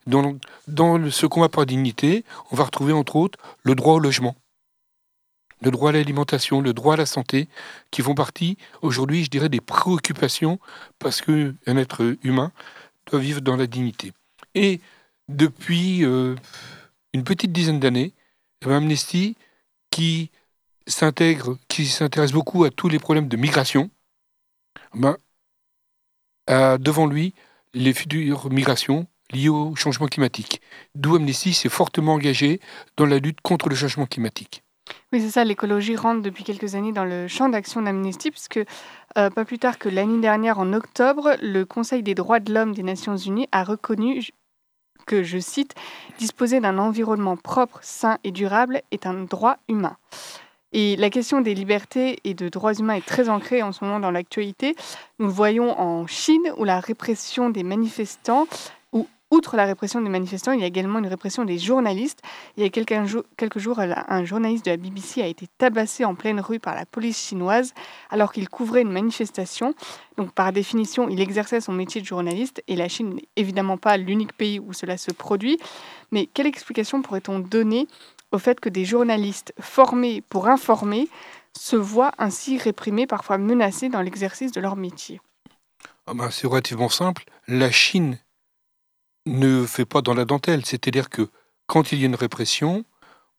[0.06, 3.99] Dans, dans ce combat pour la dignité, on va retrouver entre autres le droit au
[3.99, 4.36] logement
[5.62, 7.48] le droit à l'alimentation, le droit à la santé,
[7.91, 10.60] qui font partie aujourd'hui, je dirais, des préoccupations
[11.00, 12.52] parce qu'un être humain
[13.08, 14.13] doit vivre dans la dignité.
[14.56, 14.82] Et
[15.30, 16.36] depuis euh,
[17.13, 18.13] une petite dizaine d'années,
[18.62, 19.36] eh ben, Amnesty,
[19.91, 20.32] qui
[20.86, 23.89] s'intègre, qui s'intéresse beaucoup à tous les problèmes de migration,
[24.93, 25.17] ben,
[26.48, 27.34] a devant lui
[27.74, 30.62] les futures migrations liées au changement climatique.
[30.96, 32.62] D'où Amnesty s'est fortement engagé
[32.96, 34.63] dans la lutte contre le changement climatique.
[35.13, 38.60] Oui, c'est ça, l'écologie rentre depuis quelques années dans le champ d'action d'Amnesty, puisque
[39.17, 42.73] euh, pas plus tard que l'année dernière, en octobre, le Conseil des droits de l'homme
[42.73, 44.21] des Nations Unies a reconnu
[45.06, 45.73] que, je cite,
[46.19, 49.95] disposer d'un environnement propre, sain et durable est un droit humain.
[50.73, 54.02] Et la question des libertés et de droits humains est très ancrée en ce moment
[54.02, 54.76] dans l'actualité.
[55.17, 58.47] Nous voyons en Chine, où la répression des manifestants
[59.30, 62.22] Outre la répression des manifestants, il y a également une répression des journalistes.
[62.56, 66.40] Il y a quelques, jours, un journaliste de la BBC a été tabassé en pleine
[66.40, 67.74] rue par la police chinoise
[68.10, 69.74] alors qu'il couvrait une manifestation.
[70.16, 73.98] Donc par définition, il exerçait son métier de journaliste et la Chine n'est évidemment pas
[73.98, 75.60] l'unique pays où cela se produit.
[76.12, 77.88] Mais quelle explication pourrait-on donner
[78.32, 81.10] au fait que des journalistes formés pour informer
[81.52, 85.20] se voient ainsi réprimés, parfois menacés dans l'exercice de leur métier?
[86.06, 87.26] Ah ben, C'est relativement simple.
[87.50, 88.20] La Chine
[89.28, 90.66] ne fait pas dans la dentelle.
[90.66, 91.30] C'est-à-dire que
[91.68, 92.86] quand il y a une répression,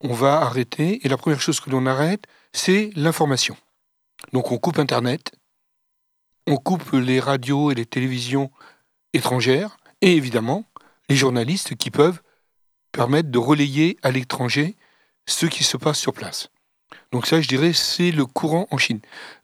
[0.01, 3.57] on va arrêter, et la première chose que l'on arrête, c'est l'information.
[4.33, 5.31] Donc on coupe Internet,
[6.47, 8.51] on coupe les radios et les télévisions
[9.13, 10.65] étrangères, et évidemment
[11.09, 12.21] les journalistes qui peuvent
[12.91, 14.75] permettre de relayer à l'étranger
[15.25, 16.49] ce qui se passe sur place.
[17.11, 18.99] Donc ça, je dirais, c'est le courant en Chine.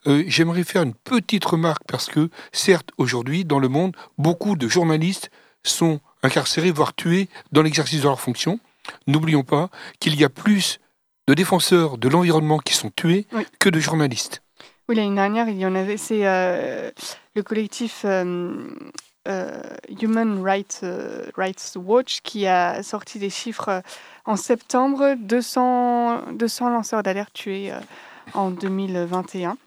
[0.07, 4.67] Euh, j'aimerais faire une petite remarque parce que, certes, aujourd'hui, dans le monde, beaucoup de
[4.67, 5.31] journalistes
[5.69, 8.59] sont incarcérés, voire tués dans l'exercice de leurs fonctions.
[9.07, 10.79] N'oublions pas qu'il y a plus
[11.27, 13.25] de défenseurs de l'environnement qui sont tués
[13.59, 14.41] que de journalistes.
[14.87, 15.97] Oui, l'année dernière, il y en avait.
[15.97, 16.91] C'est euh,
[17.35, 18.53] le collectif euh,
[19.27, 19.61] euh,
[19.99, 20.85] Human Rights,
[21.35, 23.81] Rights, Watch qui a sorti des chiffres
[24.25, 27.73] en septembre 200, 200 lanceurs d'alerte tués
[28.33, 29.57] en 2021.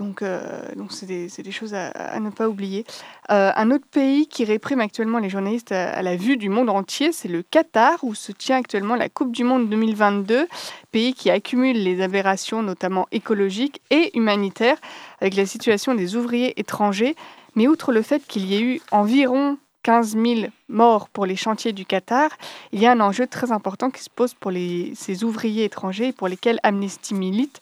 [0.00, 2.86] Donc, euh, donc c'est des, choses à, ne pas oublier.
[3.30, 7.12] Euh, un autre pays qui réprime actuellement les journalistes à, la vue du monde entier,
[7.12, 10.48] c'est le Qatar, où se tient actuellement la Coupe du Monde 2022,
[10.90, 14.78] pays qui accumule les aberrations, notamment écologiques et humanitaires,
[15.20, 17.14] avec la situation des ouvriers étrangers.
[17.54, 21.72] Mais outre le fait qu'il y ait eu environ 15 000 morts pour les chantiers
[21.72, 22.30] du Qatar,
[22.72, 26.28] il y a un enjeu très important qui se pose pour ces ouvriers étrangers pour
[26.28, 27.60] lesquels Amnesty milite.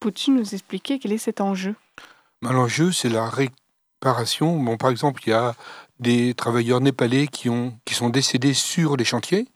[0.00, 1.74] Peux-tu nous expliquer quel est cet enjeu?
[2.42, 4.58] Ben, L'enjeu, c'est la réparation.
[4.62, 5.54] Bon, par exemple, il y a
[5.98, 9.48] des travailleurs népalais qui, ont, qui sont décédés sur les chantiers.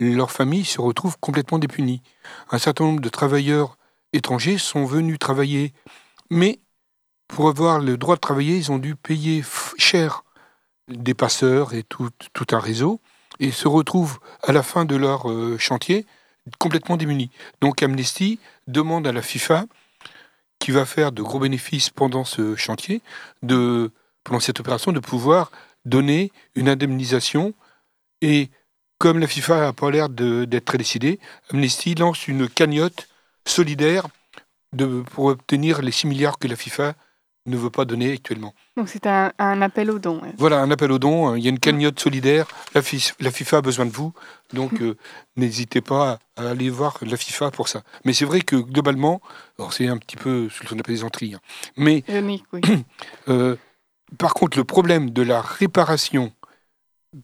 [0.00, 2.02] Leurs familles se retrouvent complètement dépunies.
[2.50, 3.78] Un certain nombre de travailleurs
[4.12, 5.72] étrangers sont venus travailler,
[6.30, 6.60] mais
[7.28, 9.42] pour avoir le droit de travailler, ils ont dû payer
[9.78, 10.24] cher
[10.88, 13.00] des passeurs et tout, tout un réseau,
[13.40, 16.06] et se retrouvent à la fin de leur euh, chantier
[16.58, 17.30] complètement démunis.
[17.60, 19.66] Donc Amnesty demande à la FIFA,
[20.58, 23.02] qui va faire de gros bénéfices pendant ce chantier,
[23.42, 23.90] de,
[24.24, 25.50] pendant cette opération, de pouvoir
[25.84, 27.54] donner une indemnisation.
[28.22, 28.48] Et
[28.98, 33.08] comme la FIFA n'a pas l'air d'être très décidée, Amnesty lance une cagnotte
[33.44, 34.06] solidaire
[35.10, 36.94] pour obtenir les 6 milliards que la FIFA
[37.46, 38.54] ne veut pas donner actuellement.
[38.76, 40.20] Donc c'est un, un appel aux dons.
[40.36, 41.38] Voilà, un appel aux dons, hein.
[41.38, 42.82] il y a une cagnotte solidaire, la,
[43.20, 44.12] la FIFA a besoin de vous,
[44.52, 44.96] donc euh,
[45.36, 47.82] n'hésitez pas à aller voir la FIFA pour ça.
[48.04, 49.20] Mais c'est vrai que globalement,
[49.58, 51.40] alors c'est un petit peu ce qu'on appelle les entrées, hein.
[51.76, 52.42] mais oui.
[53.28, 53.56] euh,
[54.18, 56.32] par contre, le problème de la réparation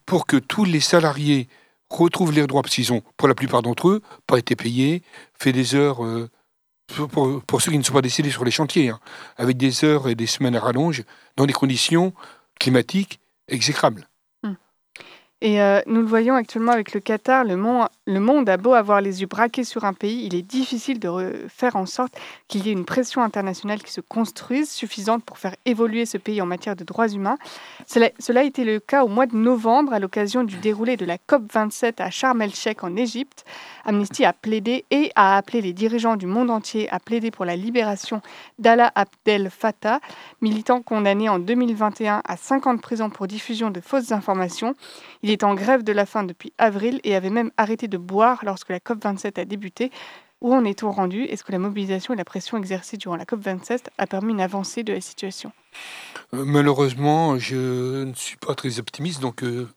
[0.06, 1.48] pour que tous les salariés
[1.90, 5.02] retrouvent leurs droits, parce qu'ils ont, pour la plupart d'entre eux, pas été payés,
[5.38, 6.30] fait des heures, euh,
[6.86, 9.00] pour, ceux qui ne sont pas décédés sur les chantiers, hein,
[9.36, 11.04] avec des heures et des semaines à rallonge,
[11.36, 12.12] dans des conditions
[12.58, 14.08] climatiques exécrables.
[15.40, 18.74] Et euh, nous le voyons actuellement avec le Qatar, le, mon- le monde a beau
[18.74, 22.12] avoir les yeux braqués sur un pays, il est difficile de re- faire en sorte
[22.48, 26.42] qu'il y ait une pression internationale qui se construise suffisante pour faire évoluer ce pays
[26.42, 27.36] en matière de droits humains.
[27.86, 28.10] Cela,
[28.40, 32.02] a été le cas au mois de novembre à l'occasion du déroulé de la COP27
[32.02, 33.44] à Sharm el-Sheikh en Égypte.
[33.84, 37.54] Amnesty a plaidé et a appelé les dirigeants du monde entier à plaider pour la
[37.54, 38.20] libération
[38.58, 40.00] d'Allah Abdel Fattah,
[40.40, 44.74] militant condamné en 2021 à 5 ans de prison pour diffusion de fausses informations.
[45.22, 48.40] Il est en grève de la faim depuis avril et avait même arrêté de boire
[48.44, 49.90] lorsque la COP27 a débuté.
[50.40, 51.22] Où en est-on rendu?
[51.22, 54.82] Est-ce que la mobilisation et la pression exercée durant la COP27 a permis une avancée
[54.82, 55.52] de la situation?
[56.34, 59.68] Euh, malheureusement, je ne suis pas très optimiste, donc euh,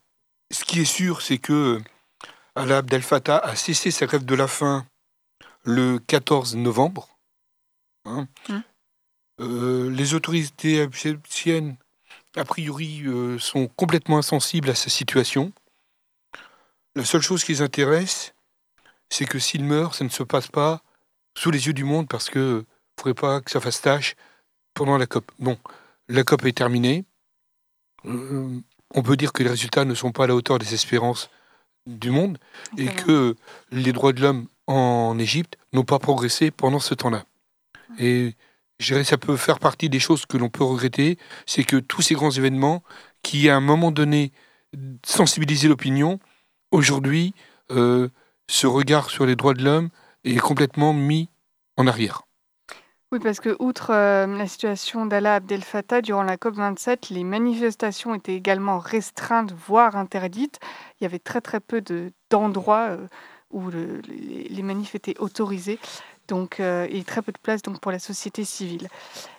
[0.51, 1.79] ce qui est sûr, c'est que
[2.55, 4.85] Alaa Abdel Fattah a cessé sa grève de la faim
[5.63, 7.09] le 14 novembre.
[8.05, 8.27] Hein.
[8.49, 8.63] Hum.
[9.41, 11.75] Euh, les autorités égyptiennes,
[12.35, 15.51] a priori, euh, sont complètement insensibles à sa situation.
[16.95, 18.33] La seule chose qui les intéresse,
[19.09, 20.81] c'est que s'il meurt, ça ne se passe pas
[21.37, 22.63] sous les yeux du monde parce que ne
[22.97, 24.15] faudrait pas que ça fasse tâche
[24.73, 25.29] pendant la COP.
[25.39, 25.57] Bon,
[26.07, 27.03] la COP est terminée.
[28.05, 28.59] Euh,
[28.93, 31.29] on peut dire que les résultats ne sont pas à la hauteur des espérances
[31.85, 32.37] du monde
[32.77, 33.35] et que
[33.71, 37.25] les droits de l'homme en Égypte n'ont pas progressé pendant ce temps-là.
[37.99, 38.35] Et
[38.79, 41.77] je dirais que ça peut faire partie des choses que l'on peut regretter, c'est que
[41.77, 42.83] tous ces grands événements
[43.21, 44.31] qui, à un moment donné,
[45.05, 46.19] sensibilisaient l'opinion,
[46.75, 47.33] aujourd'hui,
[47.71, 48.09] euh,
[48.47, 49.89] ce regard sur les droits de l'homme
[50.23, 51.29] est complètement mis
[51.77, 52.23] en arrière.
[53.11, 58.15] Oui, parce que outre euh, la situation d'Allah Abdel Fattah, durant la COP27, les manifestations
[58.15, 60.59] étaient également restreintes, voire interdites.
[60.99, 63.07] Il y avait très très peu de- d'endroits euh,
[63.51, 65.79] où le- les, les manifs étaient autorisés,
[66.27, 68.87] donc, euh, et très peu de place donc, pour la société civile.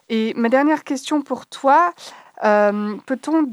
[0.09, 1.93] Et ma dernière question pour toi,
[3.07, 3.47] peut-on,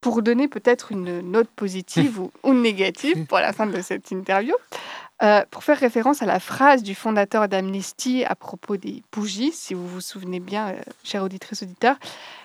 [0.00, 4.54] pour donner peut-être une note positive ou, ou négative pour la fin de cette interview,
[5.22, 9.74] euh, pour faire référence à la phrase du fondateur d'Amnesty à propos des bougies, si
[9.74, 11.96] vous vous souvenez bien, euh, chère auditrice auditeur,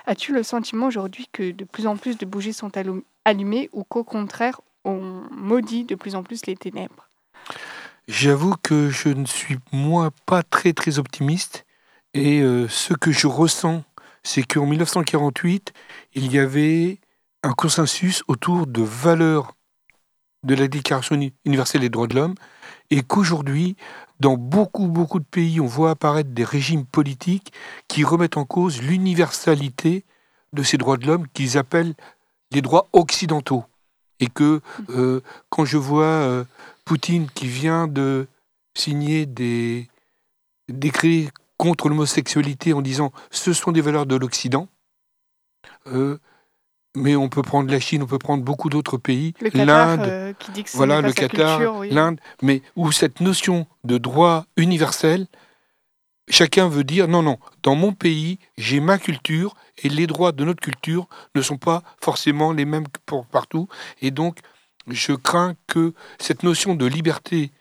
[0.07, 3.83] as-tu le sentiment aujourd'hui que de plus en plus de bougies sont allu- allumées ou
[3.83, 7.09] qu'au contraire, on maudit de plus en plus les ténèbres?
[8.07, 11.65] J'avoue que je ne suis moi pas très très optimiste
[12.13, 13.83] et euh, ce que je ressens,
[14.23, 15.73] c'est qu'en 1948,
[16.15, 16.97] il y avait
[17.43, 19.53] un consensus autour de valeurs
[20.43, 22.35] de la Déclaration uni- universelle des droits de l'homme
[22.89, 23.75] et qu'aujourd'hui,
[24.19, 27.53] dans beaucoup beaucoup de pays, on voit apparaître des régimes politiques
[27.87, 30.05] qui remettent en cause l'universalité
[30.53, 31.95] de ces droits de l'homme qu'ils appellent
[32.51, 33.65] les droits occidentaux
[34.19, 36.43] et que euh, quand je vois euh,
[36.85, 38.27] Poutine qui vient de
[38.75, 39.89] signer des
[40.69, 44.67] décrets contre l'homosexualité en disant ce sont des valeurs de l'Occident.
[45.87, 46.19] Euh,
[46.95, 50.33] mais on peut prendre la Chine, on peut prendre beaucoup d'autres pays, l'Inde, euh,
[50.73, 51.89] voilà le Qatar, oui.
[51.89, 55.27] l'Inde, mais où cette notion de droit universel
[56.29, 60.43] chacun veut dire non, non, dans mon pays, j'ai ma culture et les droits de
[60.43, 63.67] notre culture ne sont pas forcément les mêmes pour partout.
[64.01, 64.39] Et donc,
[64.87, 67.51] je crains que cette notion de liberté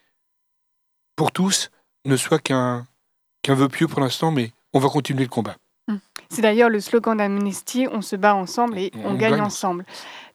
[1.16, 1.70] pour tous
[2.04, 2.86] ne soit qu'un
[3.42, 5.56] qu'un vœu pieux pour l'instant, mais on va continuer le combat.
[6.32, 9.84] C'est d'ailleurs le slogan d'Amnesty, on se bat ensemble et on, gagne, ensemble.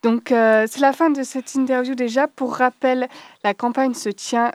[0.04, 2.28] Donc euh, c'est la fin de cette interview déjà.
[2.28, 3.10] Pour rappel,
[3.44, 4.52] la campagne se tient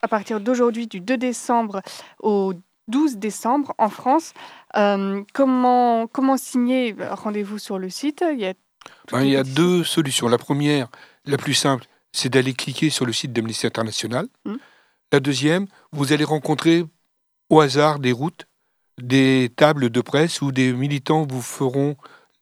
[0.00, 1.82] à partir d'aujourd'hui du 2 décembre
[2.22, 2.54] au
[2.88, 4.32] 12 décembre en France.
[4.76, 8.24] Euh, comment, comment signer Rendez-vous sur le site?
[8.32, 8.54] Il y a,
[9.12, 10.28] ben, il y a deux solutions.
[10.28, 10.88] La première,
[11.26, 14.28] la plus simple, c'est d'aller cliquer sur le site d'Amnesty International.
[14.46, 14.58] Hum.
[15.12, 16.84] La deuxième, vous allez rencontrer
[17.50, 18.46] au hasard des routes,
[19.00, 21.96] des tables de presse où des militants vous feront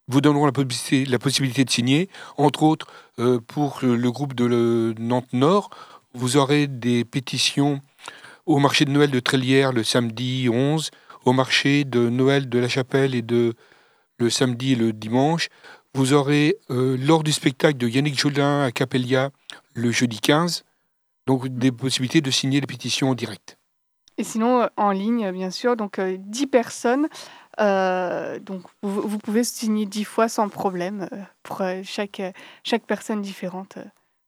[0.09, 2.09] vous donneront la possibilité, de signer.
[2.37, 2.87] Entre autres,
[3.19, 5.71] euh, pour le groupe de Nantes Nord,
[6.13, 7.81] vous aurez des pétitions
[8.47, 10.91] au marché de Noël de Trélière le samedi 11,
[11.25, 13.55] au marché de Noël de la Chapelle et de
[14.19, 15.49] le samedi et le dimanche.
[15.95, 19.31] Vous aurez euh, lors du spectacle de Yannick Jolin à Capellia
[19.75, 20.65] le jeudi 15,
[21.27, 23.54] donc des possibilités de signer les pétitions en direct.
[24.17, 27.09] Et sinon, euh, en ligne, bien sûr, donc 10 personnes.
[27.59, 31.09] donc, vous, vous, pouvez signer 10 fois sans problème
[31.43, 32.23] pour chaque,
[32.63, 33.79] chaque personne différente.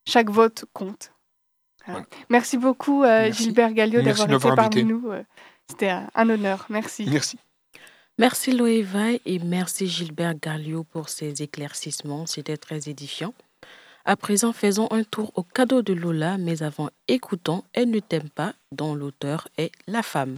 [0.05, 1.11] Chaque vote compte.
[2.29, 5.09] Merci beaucoup, euh, Gilbert Gallio, d'avoir été parmi nous.
[5.09, 5.23] Euh,
[5.69, 6.65] c'était un honneur.
[6.69, 7.07] Merci.
[7.09, 7.37] Merci.
[8.19, 12.25] Merci Loéva et merci Gilbert Gallio pour ces éclaircissements.
[12.25, 13.33] C'était très édifiant.
[14.09, 18.29] À présent, faisons un tour au cadeau de Lola, mais avant, écoutons Elle ne t'aime
[18.29, 20.37] pas, dont l'auteur est la femme.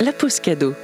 [0.00, 0.76] La pause cadeau.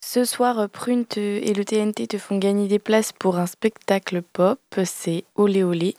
[0.00, 4.60] Ce soir, Prune et le TNT te font gagner des places pour un spectacle pop.
[4.84, 5.96] C'est Olé Olé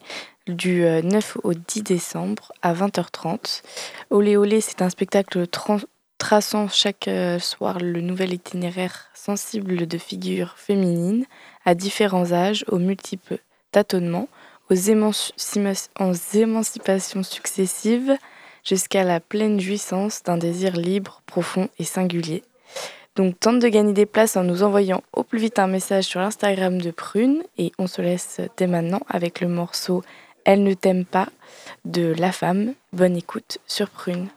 [0.48, 3.64] du 9 euh, au 10 décembre à 20h30.
[4.10, 5.48] Olé Olé, c'est un spectacle
[6.18, 11.26] traçant chaque euh, soir le nouvel itinéraire sensible de figures féminines
[11.66, 13.40] à différents âges, aux multiples
[13.72, 14.30] tâtonnements,
[14.70, 14.76] aux,
[16.34, 18.18] émancipations successives,
[18.64, 22.44] jusqu'à la pleine jouissance d'un désir libre, profond et singulier.
[23.16, 26.20] Donc tente de gagner des places en nous envoyant au plus vite un message sur
[26.20, 30.04] l'Instagram de Prune et on se laisse dès maintenant avec le morceau
[30.46, 31.30] Elle ne t'aime pas
[31.86, 32.74] de La Femme.
[32.92, 34.30] Bonne écoute sur Prune.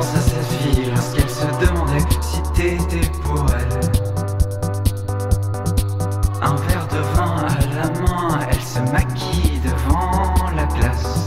[0.00, 3.80] à cette fille lorsqu'elle se demandait si t'étais pour elle.
[6.42, 11.26] Un verre de vin à la main, elle se maquille devant la glace.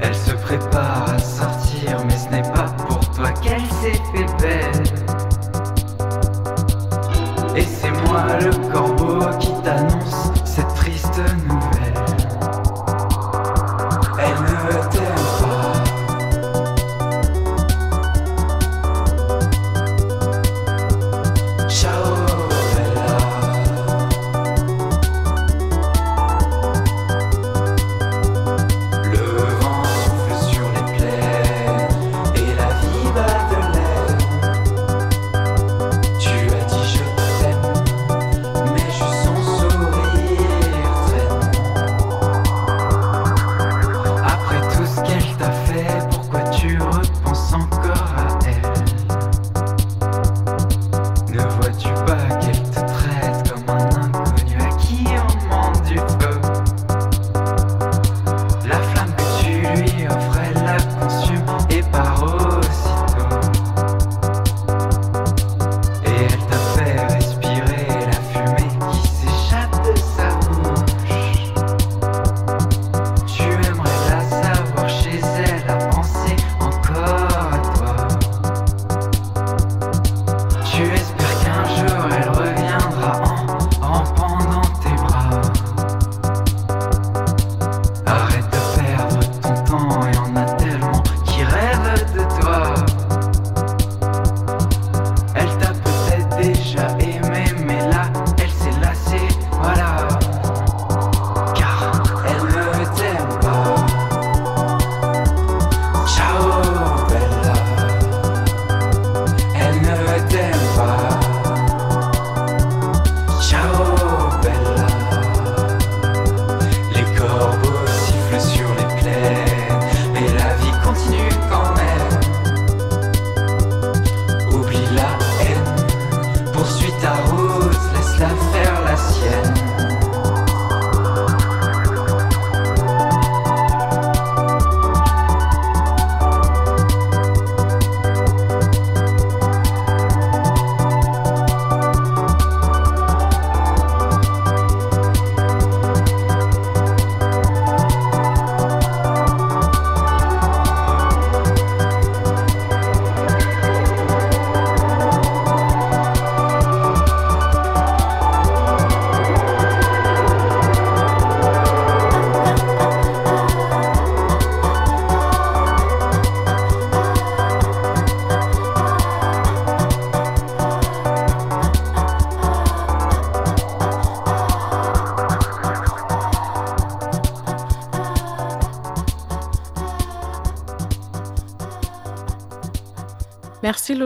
[0.00, 4.73] Elle se prépare à sortir, mais ce n'est pas pour toi qu'elle s'est fait belle.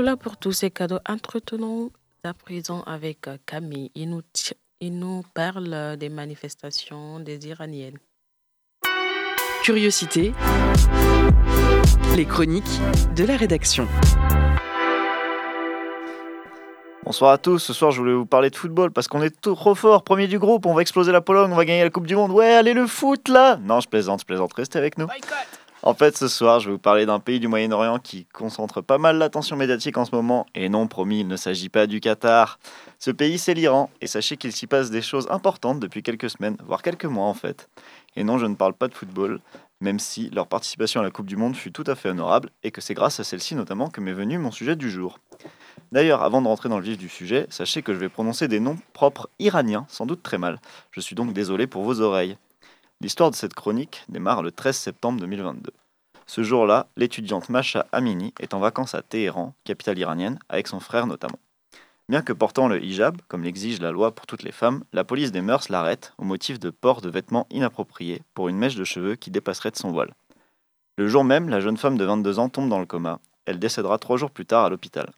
[0.09, 1.00] Lola pour tous ces cadeaux.
[1.06, 1.90] Entretenons
[2.24, 3.90] à présent avec Camille.
[3.94, 4.22] Il nous,
[4.80, 7.98] il nous parle des manifestations des Iraniennes.
[9.62, 10.32] Curiosité.
[12.16, 12.64] Les chroniques
[13.16, 13.86] de la rédaction.
[17.04, 19.74] Bonsoir à tous, ce soir je voulais vous parler de football parce qu'on est trop
[19.74, 22.14] fort, premier du groupe, on va exploser la Pologne, on va gagner la Coupe du
[22.14, 25.06] Monde, ouais allez le foot là Non je plaisante, je plaisante, restez avec nous.
[25.83, 28.99] En fait, ce soir, je vais vous parler d'un pays du Moyen-Orient qui concentre pas
[28.99, 30.45] mal l'attention médiatique en ce moment.
[30.57, 32.59] Et non, promis, il ne s'agit pas du Qatar.
[32.99, 33.89] Ce pays, c'est l'Iran.
[34.01, 37.35] Et sachez qu'il s'y passe des choses importantes depuis quelques semaines, voire quelques mois en
[37.35, 37.68] fait.
[38.16, 39.41] Et non, je ne parle pas de football,
[39.81, 42.72] même si leur participation à la Coupe du Monde fut tout à fait honorable, et
[42.72, 45.20] que c'est grâce à celle-ci notamment que m'est venu mon sujet du jour.
[45.93, 48.59] D'ailleurs, avant de rentrer dans le vif du sujet, sachez que je vais prononcer des
[48.59, 50.61] noms propres iraniens, sans doute très mal.
[50.91, 52.37] Je suis donc désolé pour vos oreilles.
[53.01, 55.70] L'histoire de cette chronique démarre le 13 septembre 2022.
[56.26, 61.07] Ce jour-là, l'étudiante Masha Amini est en vacances à Téhéran, capitale iranienne, avec son frère
[61.07, 61.38] notamment.
[62.09, 65.30] Bien que portant le hijab, comme l'exige la loi pour toutes les femmes, la police
[65.30, 69.14] des mœurs l'arrête au motif de port de vêtements inappropriés pour une mèche de cheveux
[69.14, 70.12] qui dépasserait de son voile.
[70.96, 73.20] Le jour même, la jeune femme de 22 ans tombe dans le coma.
[73.44, 75.12] Elle décédera trois jours plus tard à l'hôpital.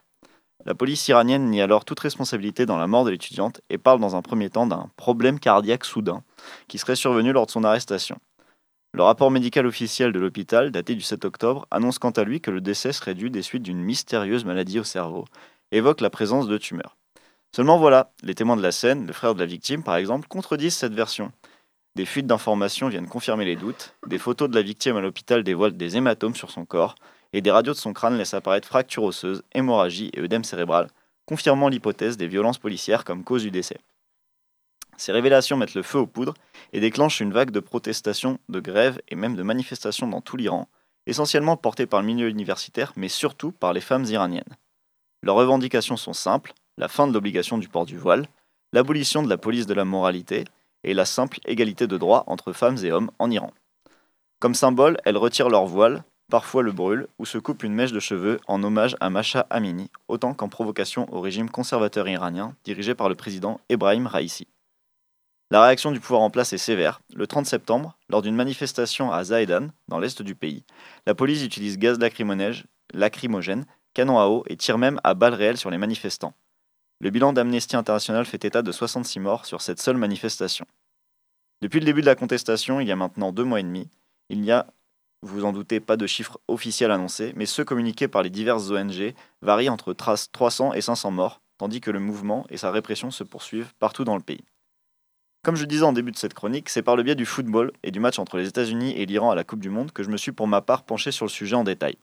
[0.67, 4.15] La police iranienne nie alors toute responsabilité dans la mort de l'étudiante et parle dans
[4.15, 6.23] un premier temps d'un problème cardiaque soudain
[6.69, 8.19] qui serait survenu lors de son arrestation.
[8.93, 12.51] Le rapport médical officiel de l'hôpital, daté du 7 octobre, annonce quant à lui que
[12.51, 15.25] le décès serait dû des suites d'une mystérieuse maladie au cerveau,
[15.71, 16.97] évoque la présence de tumeurs.
[17.55, 20.77] Seulement voilà, les témoins de la scène, le frère de la victime par exemple, contredisent
[20.77, 21.33] cette version.
[21.97, 25.77] Des fuites d'informations viennent confirmer les doutes, des photos de la victime à l'hôpital dévoilent
[25.77, 26.95] des hématomes sur son corps,
[27.33, 30.89] et des radios de son crâne laissent apparaître fractures osseuses, hémorragie et œdème cérébral,
[31.27, 33.79] confirmant l'hypothèse des violences policières comme cause du décès.
[34.97, 36.35] Ces révélations mettent le feu aux poudres
[36.73, 40.69] et déclenchent une vague de protestations, de grèves et même de manifestations dans tout l'Iran,
[41.07, 44.57] essentiellement portées par le milieu universitaire, mais surtout par les femmes iraniennes.
[45.23, 48.27] Leurs revendications sont simples, la fin de l'obligation du port du voile,
[48.73, 50.45] l'abolition de la police de la moralité
[50.85, 53.53] et la simple égalité de droits entre femmes et hommes en Iran.
[54.39, 58.01] Comme symbole, elles retirent leur voile, parfois le brûlent ou se coupent une mèche de
[58.01, 63.11] cheveux en hommage à Masha Amini, autant qu'en provocation au régime conservateur iranien dirigé par
[63.11, 64.47] le président Ebrahim Raisi.
[65.51, 67.03] La réaction du pouvoir en place est sévère.
[67.13, 70.65] Le 30 septembre, lors d'une manifestation à Zahedan, dans l'est du pays,
[71.07, 71.99] la police utilise gaz
[72.95, 76.35] lacrymogène, canon à eau et tire même à balles réelles sur les manifestants.
[77.01, 80.67] Le bilan d'Amnesty International fait état de 66 morts sur cette seule manifestation.
[81.63, 83.89] Depuis le début de la contestation, il y a maintenant deux mois et demi,
[84.29, 84.67] il n'y a
[85.23, 89.15] vous en doutez, pas de chiffres officiels annoncés, mais ceux communiqués par les diverses ONG
[89.43, 93.73] varient entre 300 et 500 morts, tandis que le mouvement et sa répression se poursuivent
[93.79, 94.45] partout dans le pays.
[95.43, 97.91] Comme je disais en début de cette chronique, c'est par le biais du football et
[97.91, 100.17] du match entre les États-Unis et l'Iran à la Coupe du Monde que je me
[100.17, 101.97] suis pour ma part penché sur le sujet en détail.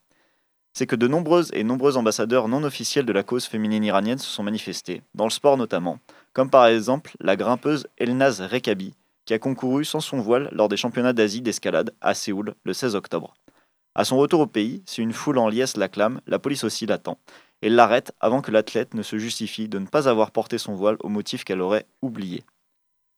[0.74, 4.30] C'est que de nombreuses et nombreux ambassadeurs non officiels de la cause féminine iranienne se
[4.30, 5.99] sont manifestés, dans le sport notamment,
[6.34, 8.93] comme par exemple la grimpeuse Elnaz Rekabi,
[9.28, 12.95] qui a concouru sans son voile lors des championnats d'Asie d'escalade à Séoul le 16
[12.95, 13.36] octobre.
[13.93, 17.19] À son retour au pays, si une foule en liesse l'acclame, la police aussi l'attend
[17.61, 20.97] et l'arrête avant que l'athlète ne se justifie de ne pas avoir porté son voile
[21.01, 22.43] au motif qu'elle aurait oublié.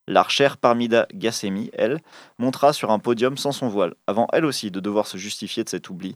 [0.08, 2.02] L'archère Parmida Gassemi, elle,
[2.40, 5.70] montera sur un podium sans son voile, avant elle aussi de devoir se justifier de
[5.70, 6.16] cet oubli,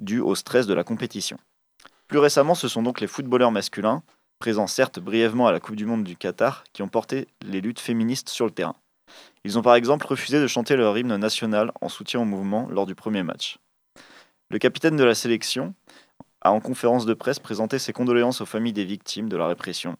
[0.00, 1.38] dû au stress de la compétition.
[2.06, 4.02] Plus récemment, ce sont donc les footballeurs masculins,
[4.38, 7.80] présents certes brièvement à la Coupe du Monde du Qatar, qui ont porté les luttes
[7.80, 8.76] féministes sur le terrain.
[9.44, 12.86] Ils ont par exemple refusé de chanter leur hymne national en soutien au mouvement lors
[12.86, 13.58] du premier match.
[14.50, 15.74] Le capitaine de la sélection
[16.40, 19.96] a en conférence de presse présenté ses condoléances aux familles des victimes de la répression,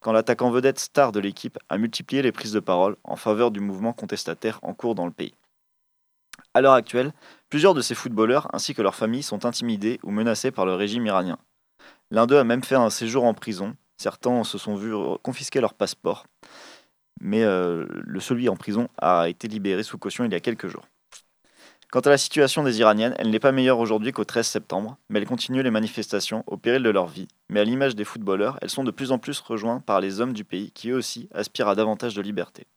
[0.00, 3.60] quand l'attaquant vedette star de l'équipe a multiplié les prises de parole en faveur du
[3.60, 5.34] mouvement contestataire en cours dans le pays.
[6.54, 7.12] À l'heure actuelle,
[7.48, 11.06] plusieurs de ces footballeurs ainsi que leurs familles sont intimidés ou menacés par le régime
[11.06, 11.38] iranien.
[12.10, 15.74] L'un d'eux a même fait un séjour en prison, certains se sont vus confisquer leur
[15.74, 16.26] passeport
[17.20, 20.68] mais euh, le celui en prison a été libéré sous caution il y a quelques
[20.68, 20.86] jours.
[21.90, 25.18] Quant à la situation des Iraniennes, elle n'est pas meilleure aujourd'hui qu'au 13 septembre, mais
[25.18, 27.26] elles continuent les manifestations au péril de leur vie.
[27.48, 30.32] Mais à l'image des footballeurs, elles sont de plus en plus rejointes par les hommes
[30.32, 32.68] du pays qui eux aussi aspirent à davantage de liberté.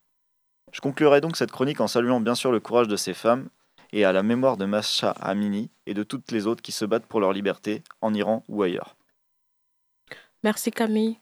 [0.72, 3.50] Je conclurai donc cette chronique en saluant bien sûr le courage de ces femmes
[3.92, 7.06] et à la mémoire de Masha Amini et de toutes les autres qui se battent
[7.06, 8.96] pour leur liberté en Iran ou ailleurs.
[10.44, 11.20] Merci Camille.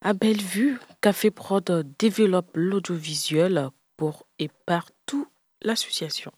[0.00, 5.28] À Bellevue, Café Prod développe l'audiovisuel pour et par toute
[5.60, 6.30] l'association.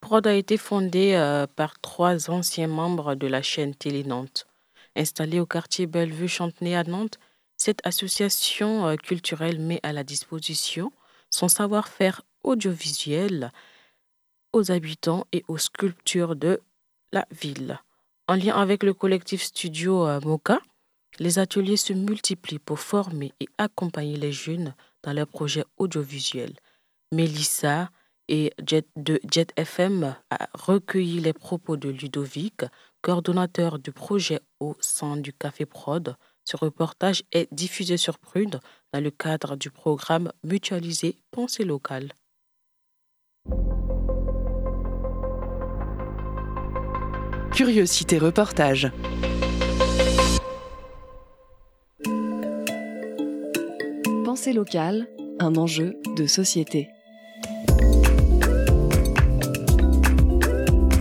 [0.00, 4.46] Prod a été fondée euh, par trois anciens membres de la chaîne Télé Nantes.
[4.96, 7.18] Installée au quartier Bellevue-Chantenay à Nantes,
[7.58, 10.90] cette association euh, culturelle met à la disposition
[11.28, 13.52] son savoir-faire audiovisuel
[14.54, 16.60] aux habitants et aux sculptures de
[17.12, 17.78] la ville.
[18.26, 20.60] En lien avec le collectif studio euh, Moka,
[21.18, 26.54] les ateliers se multiplient pour former et accompagner les jeunes dans leurs projets audiovisuels.
[27.12, 27.90] Mélissa
[28.28, 32.64] et Jet de Jet FM a recueilli les propos de Ludovic,
[33.02, 36.16] coordonnateur du projet au sein du Café Prod.
[36.44, 38.60] Ce reportage est diffusé sur Prune
[38.92, 42.12] dans le cadre du programme mutualisé Pensée locale.
[47.52, 48.90] Curiosité reportage.
[54.32, 55.08] Pensée locale,
[55.40, 56.88] un enjeu de société.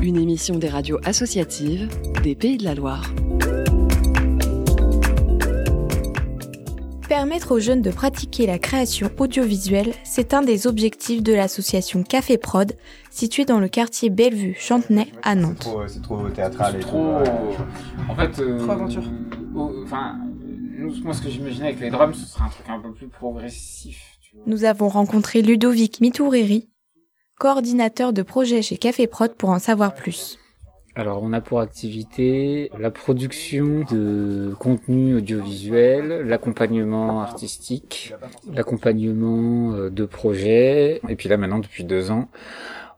[0.02, 1.88] Une émission des radios associatives
[2.24, 3.10] des Pays de la Loire.
[7.08, 12.38] Permettre aux jeunes de pratiquer la création audiovisuelle, c'est un des objectifs de l'association Café
[12.38, 12.74] Prod,
[13.12, 15.70] située dans le quartier Bellevue-Chantenay à Nantes.
[15.88, 17.20] C'est trop, théâtral et trop...
[18.10, 19.04] En fait, euh, trop aventure.
[19.56, 20.20] Enfin,
[21.04, 24.18] moi, ce que j'imaginais avec les drums, ce serait un truc un peu plus progressif.
[24.46, 26.70] Nous avons rencontré Ludovic Mitouriri,
[27.38, 30.38] coordinateur de projet chez Café Prod, pour en savoir plus.
[30.96, 38.14] Alors, on a pour activité la production de contenu audiovisuel, l'accompagnement artistique,
[38.52, 42.28] l'accompagnement euh, de projets, et puis là maintenant, depuis deux ans,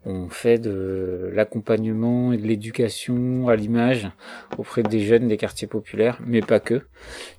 [0.05, 4.09] on fait de l'accompagnement et de l'éducation à l'image
[4.57, 6.81] auprès des jeunes des quartiers populaires, mais pas que,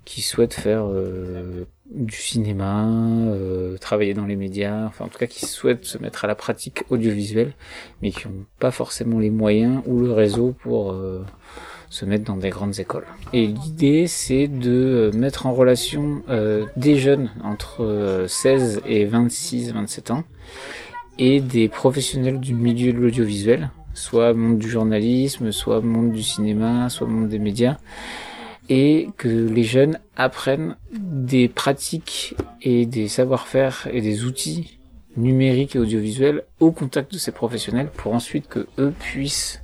[0.05, 2.89] qui souhaitent faire euh, du cinéma,
[3.29, 6.35] euh, travailler dans les médias, enfin en tout cas qui souhaitent se mettre à la
[6.35, 7.53] pratique audiovisuelle,
[8.03, 11.23] mais qui n'ont pas forcément les moyens ou le réseau pour euh,
[11.91, 13.07] se mettre dans des grandes écoles.
[13.35, 16.23] Et l'idée c'est de mettre en relation
[16.77, 20.25] des jeunes entre 16 et 26-27 ans
[21.19, 26.89] et des professionnels du milieu de l'audiovisuel, soit monde du journalisme, soit monde du cinéma,
[26.89, 27.77] soit monde des médias,
[28.69, 34.79] et que les jeunes apprennent des pratiques et des savoir-faire et des outils
[35.17, 39.61] numériques et audiovisuels au contact de ces professionnels pour ensuite que eux puissent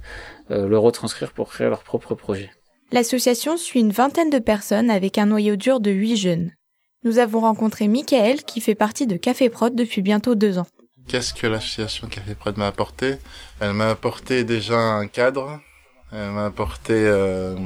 [0.50, 2.50] euh, le retranscrire pour créer leur propre projet.
[2.92, 6.52] L'association suit une vingtaine de personnes avec un noyau dur de huit jeunes.
[7.04, 10.66] Nous avons rencontré Michael qui fait partie de Café Prod depuis bientôt deux ans.
[11.10, 13.16] Qu'est-ce que l'association Café Prod m'a apporté?
[13.58, 15.60] Elle m'a apporté déjà un cadre,
[16.12, 17.56] elle m'a apporté euh,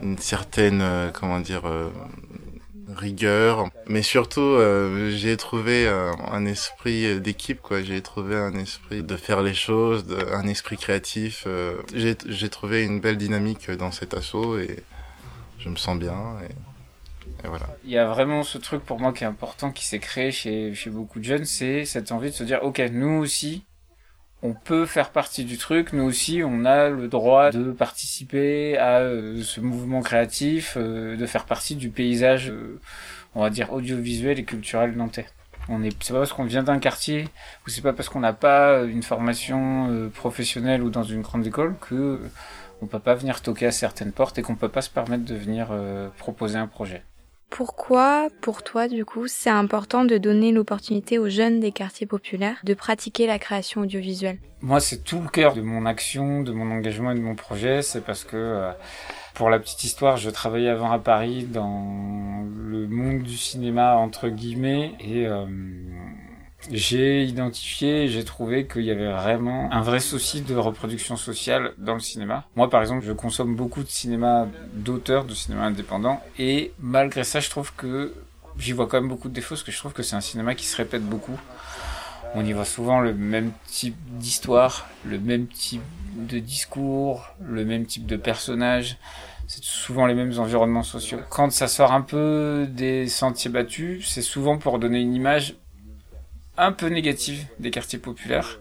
[0.00, 1.90] une certaine, euh, comment dire, euh,
[2.94, 4.58] rigueur, mais surtout
[5.10, 7.82] j'ai trouvé un esprit d'équipe, quoi.
[7.82, 11.48] J'ai trouvé un esprit de faire les choses, un esprit créatif.
[11.92, 14.84] j'ai trouvé une belle dynamique dans cet assaut et
[15.58, 16.16] je me sens bien.
[17.84, 20.74] Il y a vraiment ce truc pour moi qui est important, qui s'est créé chez,
[20.74, 23.64] chez beaucoup de jeunes, c'est cette envie de se dire, ok, nous aussi,
[24.42, 28.98] on peut faire partie du truc, nous aussi, on a le droit de participer à
[29.00, 32.80] euh, ce mouvement créatif, euh, de faire partie du paysage, euh,
[33.34, 35.26] on va dire, audiovisuel et culturel nantais.
[35.68, 37.28] On est, c'est pas parce qu'on vient d'un quartier,
[37.66, 41.76] ou c'est pas parce qu'on n'a pas une formation professionnelle ou dans une grande école
[41.78, 42.20] que
[42.80, 45.34] on peut pas venir toquer à certaines portes et qu'on peut pas se permettre de
[45.34, 45.68] venir
[46.16, 47.02] proposer un projet.
[47.50, 52.60] Pourquoi, pour toi, du coup, c'est important de donner l'opportunité aux jeunes des quartiers populaires
[52.62, 54.38] de pratiquer la création audiovisuelle?
[54.60, 57.82] Moi, c'est tout le cœur de mon action, de mon engagement et de mon projet.
[57.82, 58.72] C'est parce que, euh,
[59.34, 64.28] pour la petite histoire, je travaillais avant à Paris dans le monde du cinéma, entre
[64.28, 65.46] guillemets, et euh,
[66.70, 71.94] j'ai identifié, j'ai trouvé qu'il y avait vraiment un vrai souci de reproduction sociale dans
[71.94, 72.44] le cinéma.
[72.56, 77.40] Moi, par exemple, je consomme beaucoup de cinéma d'auteur, de cinéma indépendant, et malgré ça,
[77.40, 78.14] je trouve que
[78.58, 80.54] j'y vois quand même beaucoup de défauts, parce que je trouve que c'est un cinéma
[80.54, 81.38] qui se répète beaucoup.
[82.34, 85.82] On y voit souvent le même type d'histoire, le même type
[86.16, 88.98] de discours, le même type de personnage.
[89.46, 91.20] C'est souvent les mêmes environnements sociaux.
[91.30, 95.54] Quand ça sort un peu des sentiers battus, c'est souvent pour donner une image
[96.58, 98.58] un peu négative des quartiers populaires.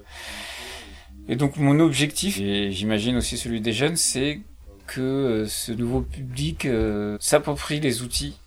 [1.27, 4.41] Et donc mon objectif, et j'imagine aussi celui des jeunes, c'est
[4.85, 8.39] que euh, ce nouveau public euh, s'approprie les outils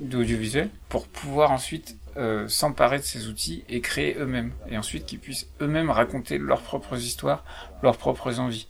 [0.00, 4.52] d'audiovisuel pour pouvoir ensuite euh, s'emparer de ces outils et créer eux-mêmes.
[4.68, 7.44] Et ensuite qu'ils puissent eux-mêmes raconter leurs propres histoires,
[7.82, 8.66] leurs propres envies.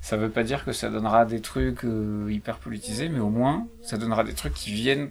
[0.00, 1.84] Ça veut pas dire que ça donnera des trucs
[2.28, 5.10] hyper politisés, mais au moins ça donnera des trucs qui viennent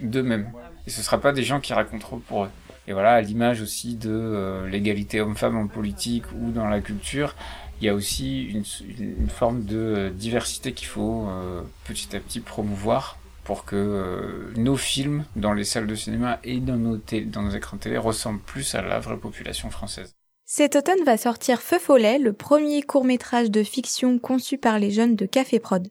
[0.00, 0.50] d'eux-mêmes.
[0.86, 2.50] Et ce sera pas des gens qui raconteront pour eux.
[2.88, 7.34] Et voilà, à l'image aussi de euh, l'égalité homme-femme en politique ou dans la culture,
[7.80, 12.40] il y a aussi une, forme de euh, diversité qu'il faut euh, petit à petit
[12.40, 17.50] promouvoir pour que nos films dans les salles de cinéma et dans nos, dans nos
[17.50, 20.14] écrans télé ressemblent plus à la vraie population française.
[20.44, 24.92] Cet automne va sortir Feu Follet, le premier court métrage de fiction conçu par les
[24.92, 25.88] jeunes de Café Prod.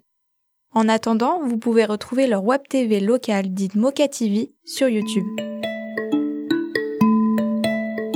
[0.74, 5.26] En attendant, vous pouvez retrouver leur web TV locale dite Mocha TV sur YouTube.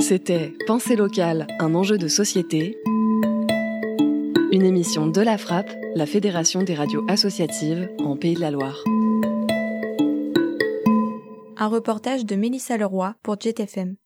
[0.08, 2.78] C'était Pensée locale, un enjeu de société.
[4.52, 8.84] Une émission de la Frappe, la Fédération des radios associatives en Pays de la Loire.
[11.56, 13.96] Un reportage de Mélissa Leroy pour JetFM.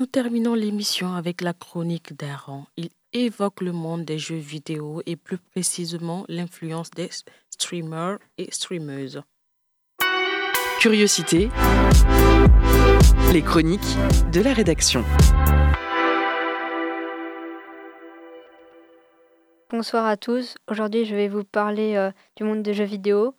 [0.00, 2.64] Nous terminons l'émission avec la chronique d'Aaron.
[2.76, 7.10] Il évoque le monde des jeux vidéo et plus précisément l'influence des
[7.48, 9.22] streamers et streameuses.
[10.80, 11.48] Curiosité.
[13.32, 13.96] Les chroniques
[14.32, 15.04] de la rédaction.
[19.70, 20.54] Bonsoir à tous.
[20.70, 23.34] Aujourd'hui, je vais vous parler euh, du monde des jeux vidéo,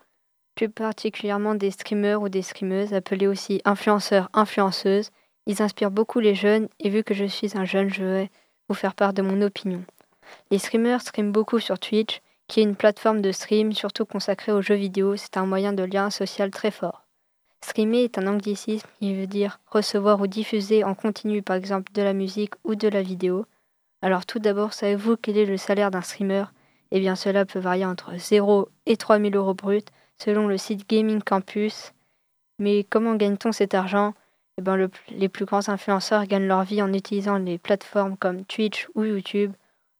[0.55, 5.09] plus particulièrement des streamers ou des streameuses, appelés aussi influenceurs, influenceuses.
[5.45, 8.29] Ils inspirent beaucoup les jeunes et vu que je suis un jeune, je vais
[8.69, 9.83] vous faire part de mon opinion.
[10.51, 14.61] Les streamers streament beaucoup sur Twitch, qui est une plateforme de stream surtout consacrée aux
[14.61, 15.15] jeux vidéo.
[15.15, 17.06] C'est un moyen de lien social très fort.
[17.61, 22.01] Streamer est un anglicisme qui veut dire recevoir ou diffuser en continu par exemple de
[22.01, 23.45] la musique ou de la vidéo.
[24.01, 26.45] Alors tout d'abord, savez-vous quel est le salaire d'un streamer?
[26.91, 29.81] Eh bien cela peut varier entre 0 et 3000 euros bruts
[30.17, 31.93] selon le site Gaming Campus.
[32.59, 34.13] Mais comment gagne-t-on cet argent?
[34.57, 38.87] Eh bien, les plus grands influenceurs gagnent leur vie en utilisant les plateformes comme Twitch
[38.95, 39.53] ou YouTube.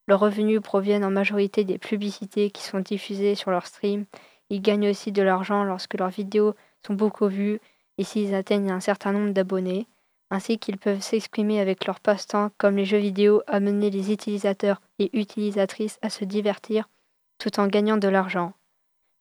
[0.08, 4.06] Leurs revenus proviennent en majorité des publicités qui sont diffusées sur leur stream.
[4.50, 6.56] Ils gagnent aussi de l'argent lorsque leurs vidéos
[6.86, 7.60] sont beaucoup vues
[7.98, 9.88] et s'ils atteignent un certain nombre d'abonnés,
[10.30, 15.10] ainsi qu'ils peuvent s'exprimer avec leur passe-temps comme les jeux vidéo, amener les utilisateurs et
[15.18, 16.90] utilisatrices à se divertir
[17.38, 18.54] tout en gagnant de l'argent.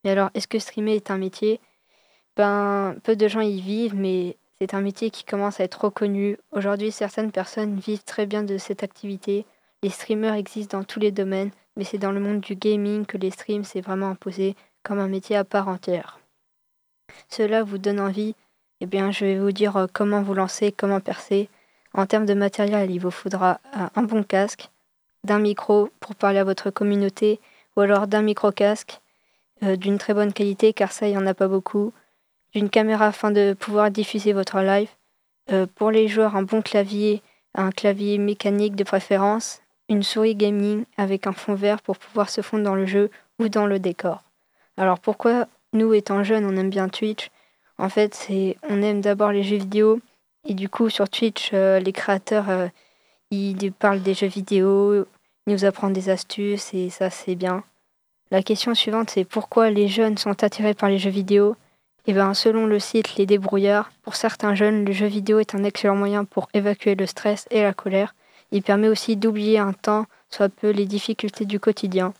[0.05, 1.61] Mais alors, est-ce que streamer est un métier?
[2.37, 6.39] Ben, peu de gens y vivent, mais c'est un métier qui commence à être reconnu.
[6.51, 9.47] Aujourd'hui, certaines personnes vivent très bien de cette activité.
[9.83, 13.19] Les streamers existent dans tous les domaines, mais c'est dans le monde du gaming que
[13.19, 16.21] les streams s'est vraiment imposé comme un métier à part entière
[17.29, 18.35] cela vous donne envie,
[18.81, 21.49] eh bien, je vais vous dire euh, comment vous lancer, comment percer.
[21.95, 24.71] En termes de matériel, il vous faudra euh, un bon casque,
[25.25, 27.41] d'un micro pour parler à votre communauté,
[27.77, 29.01] ou alors d'un micro-casque
[29.63, 31.93] euh, d'une très bonne qualité, car ça, il n'y en a pas beaucoup,
[32.55, 34.89] d'une caméra afin de pouvoir diffuser votre live.
[35.77, 37.23] pour les joueurs, un bon clavier,
[37.55, 42.41] un clavier mécanique de préférence, une souris gaming avec un fond vert pour pouvoir se
[42.41, 44.23] fondre dans le jeu ou dans le décor.
[44.77, 45.47] Alors pourquoi
[45.77, 47.31] nous, étant jeunes, on aime bien Twitch.
[47.79, 48.29] En fait,
[48.69, 50.01] on aime d'abord les jeux vidéo.
[50.49, 52.69] Et du coup, sur Twitch, euh, les créateurs, euh,
[53.31, 55.05] ils parlent des jeux vidéo,
[55.47, 57.65] ils nous apprennent des astuces, et ça, c'est bien.
[58.31, 61.57] La question suivante, c'est pourquoi les jeunes sont attirés par les jeux vidéo?
[62.07, 65.65] Eh bien, selon le site Les Débrouillards, pour certains jeunes, le jeu vidéo est un
[65.65, 68.15] excellent moyen pour évacuer le stress et la colère.
[68.53, 72.15] Il permet aussi d'oublier un temps, soit peu, les difficultés du quotidien.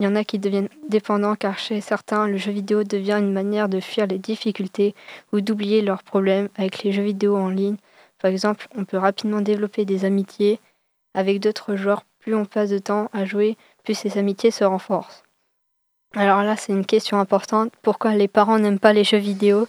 [0.00, 3.32] Il y en a qui deviennent dépendants car chez certains, le jeu vidéo devient une
[3.32, 4.94] manière de fuir les difficultés
[5.32, 7.76] ou d'oublier leurs problèmes avec les jeux vidéo en ligne.
[8.20, 10.60] Par exemple, on peut rapidement développer des amitiés
[11.14, 12.04] avec d'autres joueurs.
[12.20, 15.24] Plus on passe de temps à jouer, plus ces amitiés se renforcent.
[16.14, 17.72] Alors là, c'est une question importante.
[17.82, 19.66] Pourquoi les parents n'aiment pas les jeux vidéo?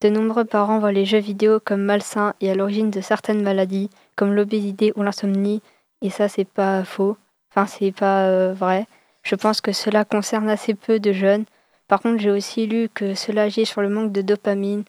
[0.00, 3.90] De nombreux parents voient les jeux vidéo comme malsains et à l'origine de certaines maladies,
[4.14, 5.62] comme l'obésité ou l'insomnie.
[6.02, 7.16] Et ça, c'est pas faux.
[7.50, 8.86] Enfin, c'est pas euh, vrai.
[9.22, 11.44] Je pense que cela concerne assez peu de jeunes.
[11.86, 14.84] Par contre, j'ai aussi lu que cela agit sur le manque de dopamine,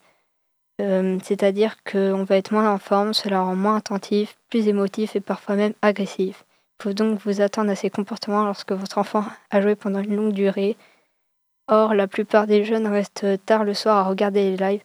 [0.80, 5.20] euh, c'est-à-dire qu'on va être moins en forme, cela rend moins attentif, plus émotif et
[5.20, 6.44] parfois même agressif.
[6.78, 10.16] Il faut donc vous attendre à ces comportements lorsque votre enfant a joué pendant une
[10.16, 10.78] longue durée.
[11.68, 14.82] Or, la plupart des jeunes restent tard le soir à regarder les lives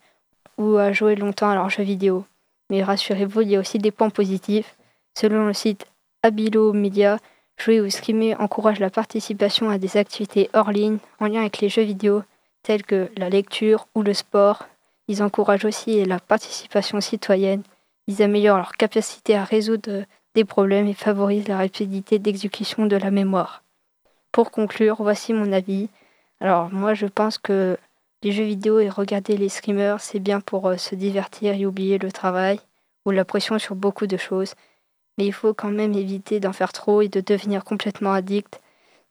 [0.57, 2.25] ou à jouer longtemps à leurs jeux vidéo.
[2.69, 4.75] Mais rassurez-vous, il y a aussi des points positifs.
[5.17, 5.85] Selon le site
[6.23, 7.17] Abilo Media,
[7.57, 11.69] Jouer ou streamer encourage la participation à des activités hors ligne en lien avec les
[11.69, 12.23] jeux vidéo,
[12.63, 14.63] tels que la lecture ou le sport.
[15.07, 17.63] Ils encouragent aussi la participation citoyenne.
[18.07, 20.03] Ils améliorent leur capacité à résoudre
[20.35, 23.63] des problèmes et favorisent la rapidité d'exécution de la mémoire.
[24.31, 25.89] Pour conclure, voici mon avis.
[26.41, 27.77] Alors moi je pense que
[28.21, 31.97] les jeux vidéo et regarder les streamers, c'est bien pour euh, se divertir et oublier
[31.97, 32.59] le travail
[33.05, 34.55] ou la pression sur beaucoup de choses
[35.17, 38.61] mais il faut quand même éviter d'en faire trop et de devenir complètement addict.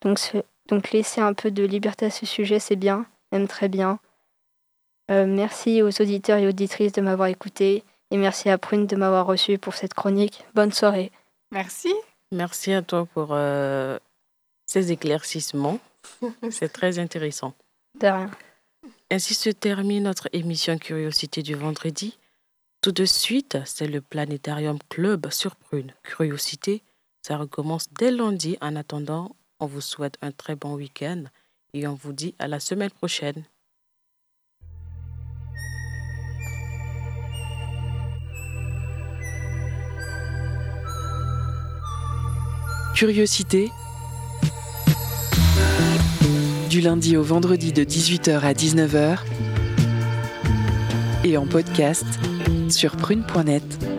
[0.01, 0.19] Donc,
[0.67, 3.99] donc laisser un peu de liberté à ce sujet, c'est bien, même très bien.
[5.11, 9.25] Euh, merci aux auditeurs et auditrices de m'avoir écouté et merci à Prune de m'avoir
[9.25, 10.43] reçu pour cette chronique.
[10.53, 11.11] Bonne soirée.
[11.51, 11.93] Merci.
[12.31, 13.99] Merci à toi pour euh,
[14.65, 15.79] ces éclaircissements.
[16.49, 17.53] c'est très intéressant.
[17.99, 18.31] De rien.
[19.11, 22.17] Ainsi se termine notre émission Curiosité du vendredi.
[22.81, 25.93] Tout de suite, c'est le Planétarium Club sur Prune.
[26.03, 26.83] Curiosité,
[27.21, 28.57] ça recommence dès lundi.
[28.61, 31.23] En attendant, on vous souhaite un très bon week-end
[31.73, 33.43] et on vous dit à la semaine prochaine.
[42.95, 43.71] Curiosité
[46.69, 49.19] du lundi au vendredi de 18h à 19h
[51.23, 52.05] et en podcast
[52.71, 53.94] sur prune.net.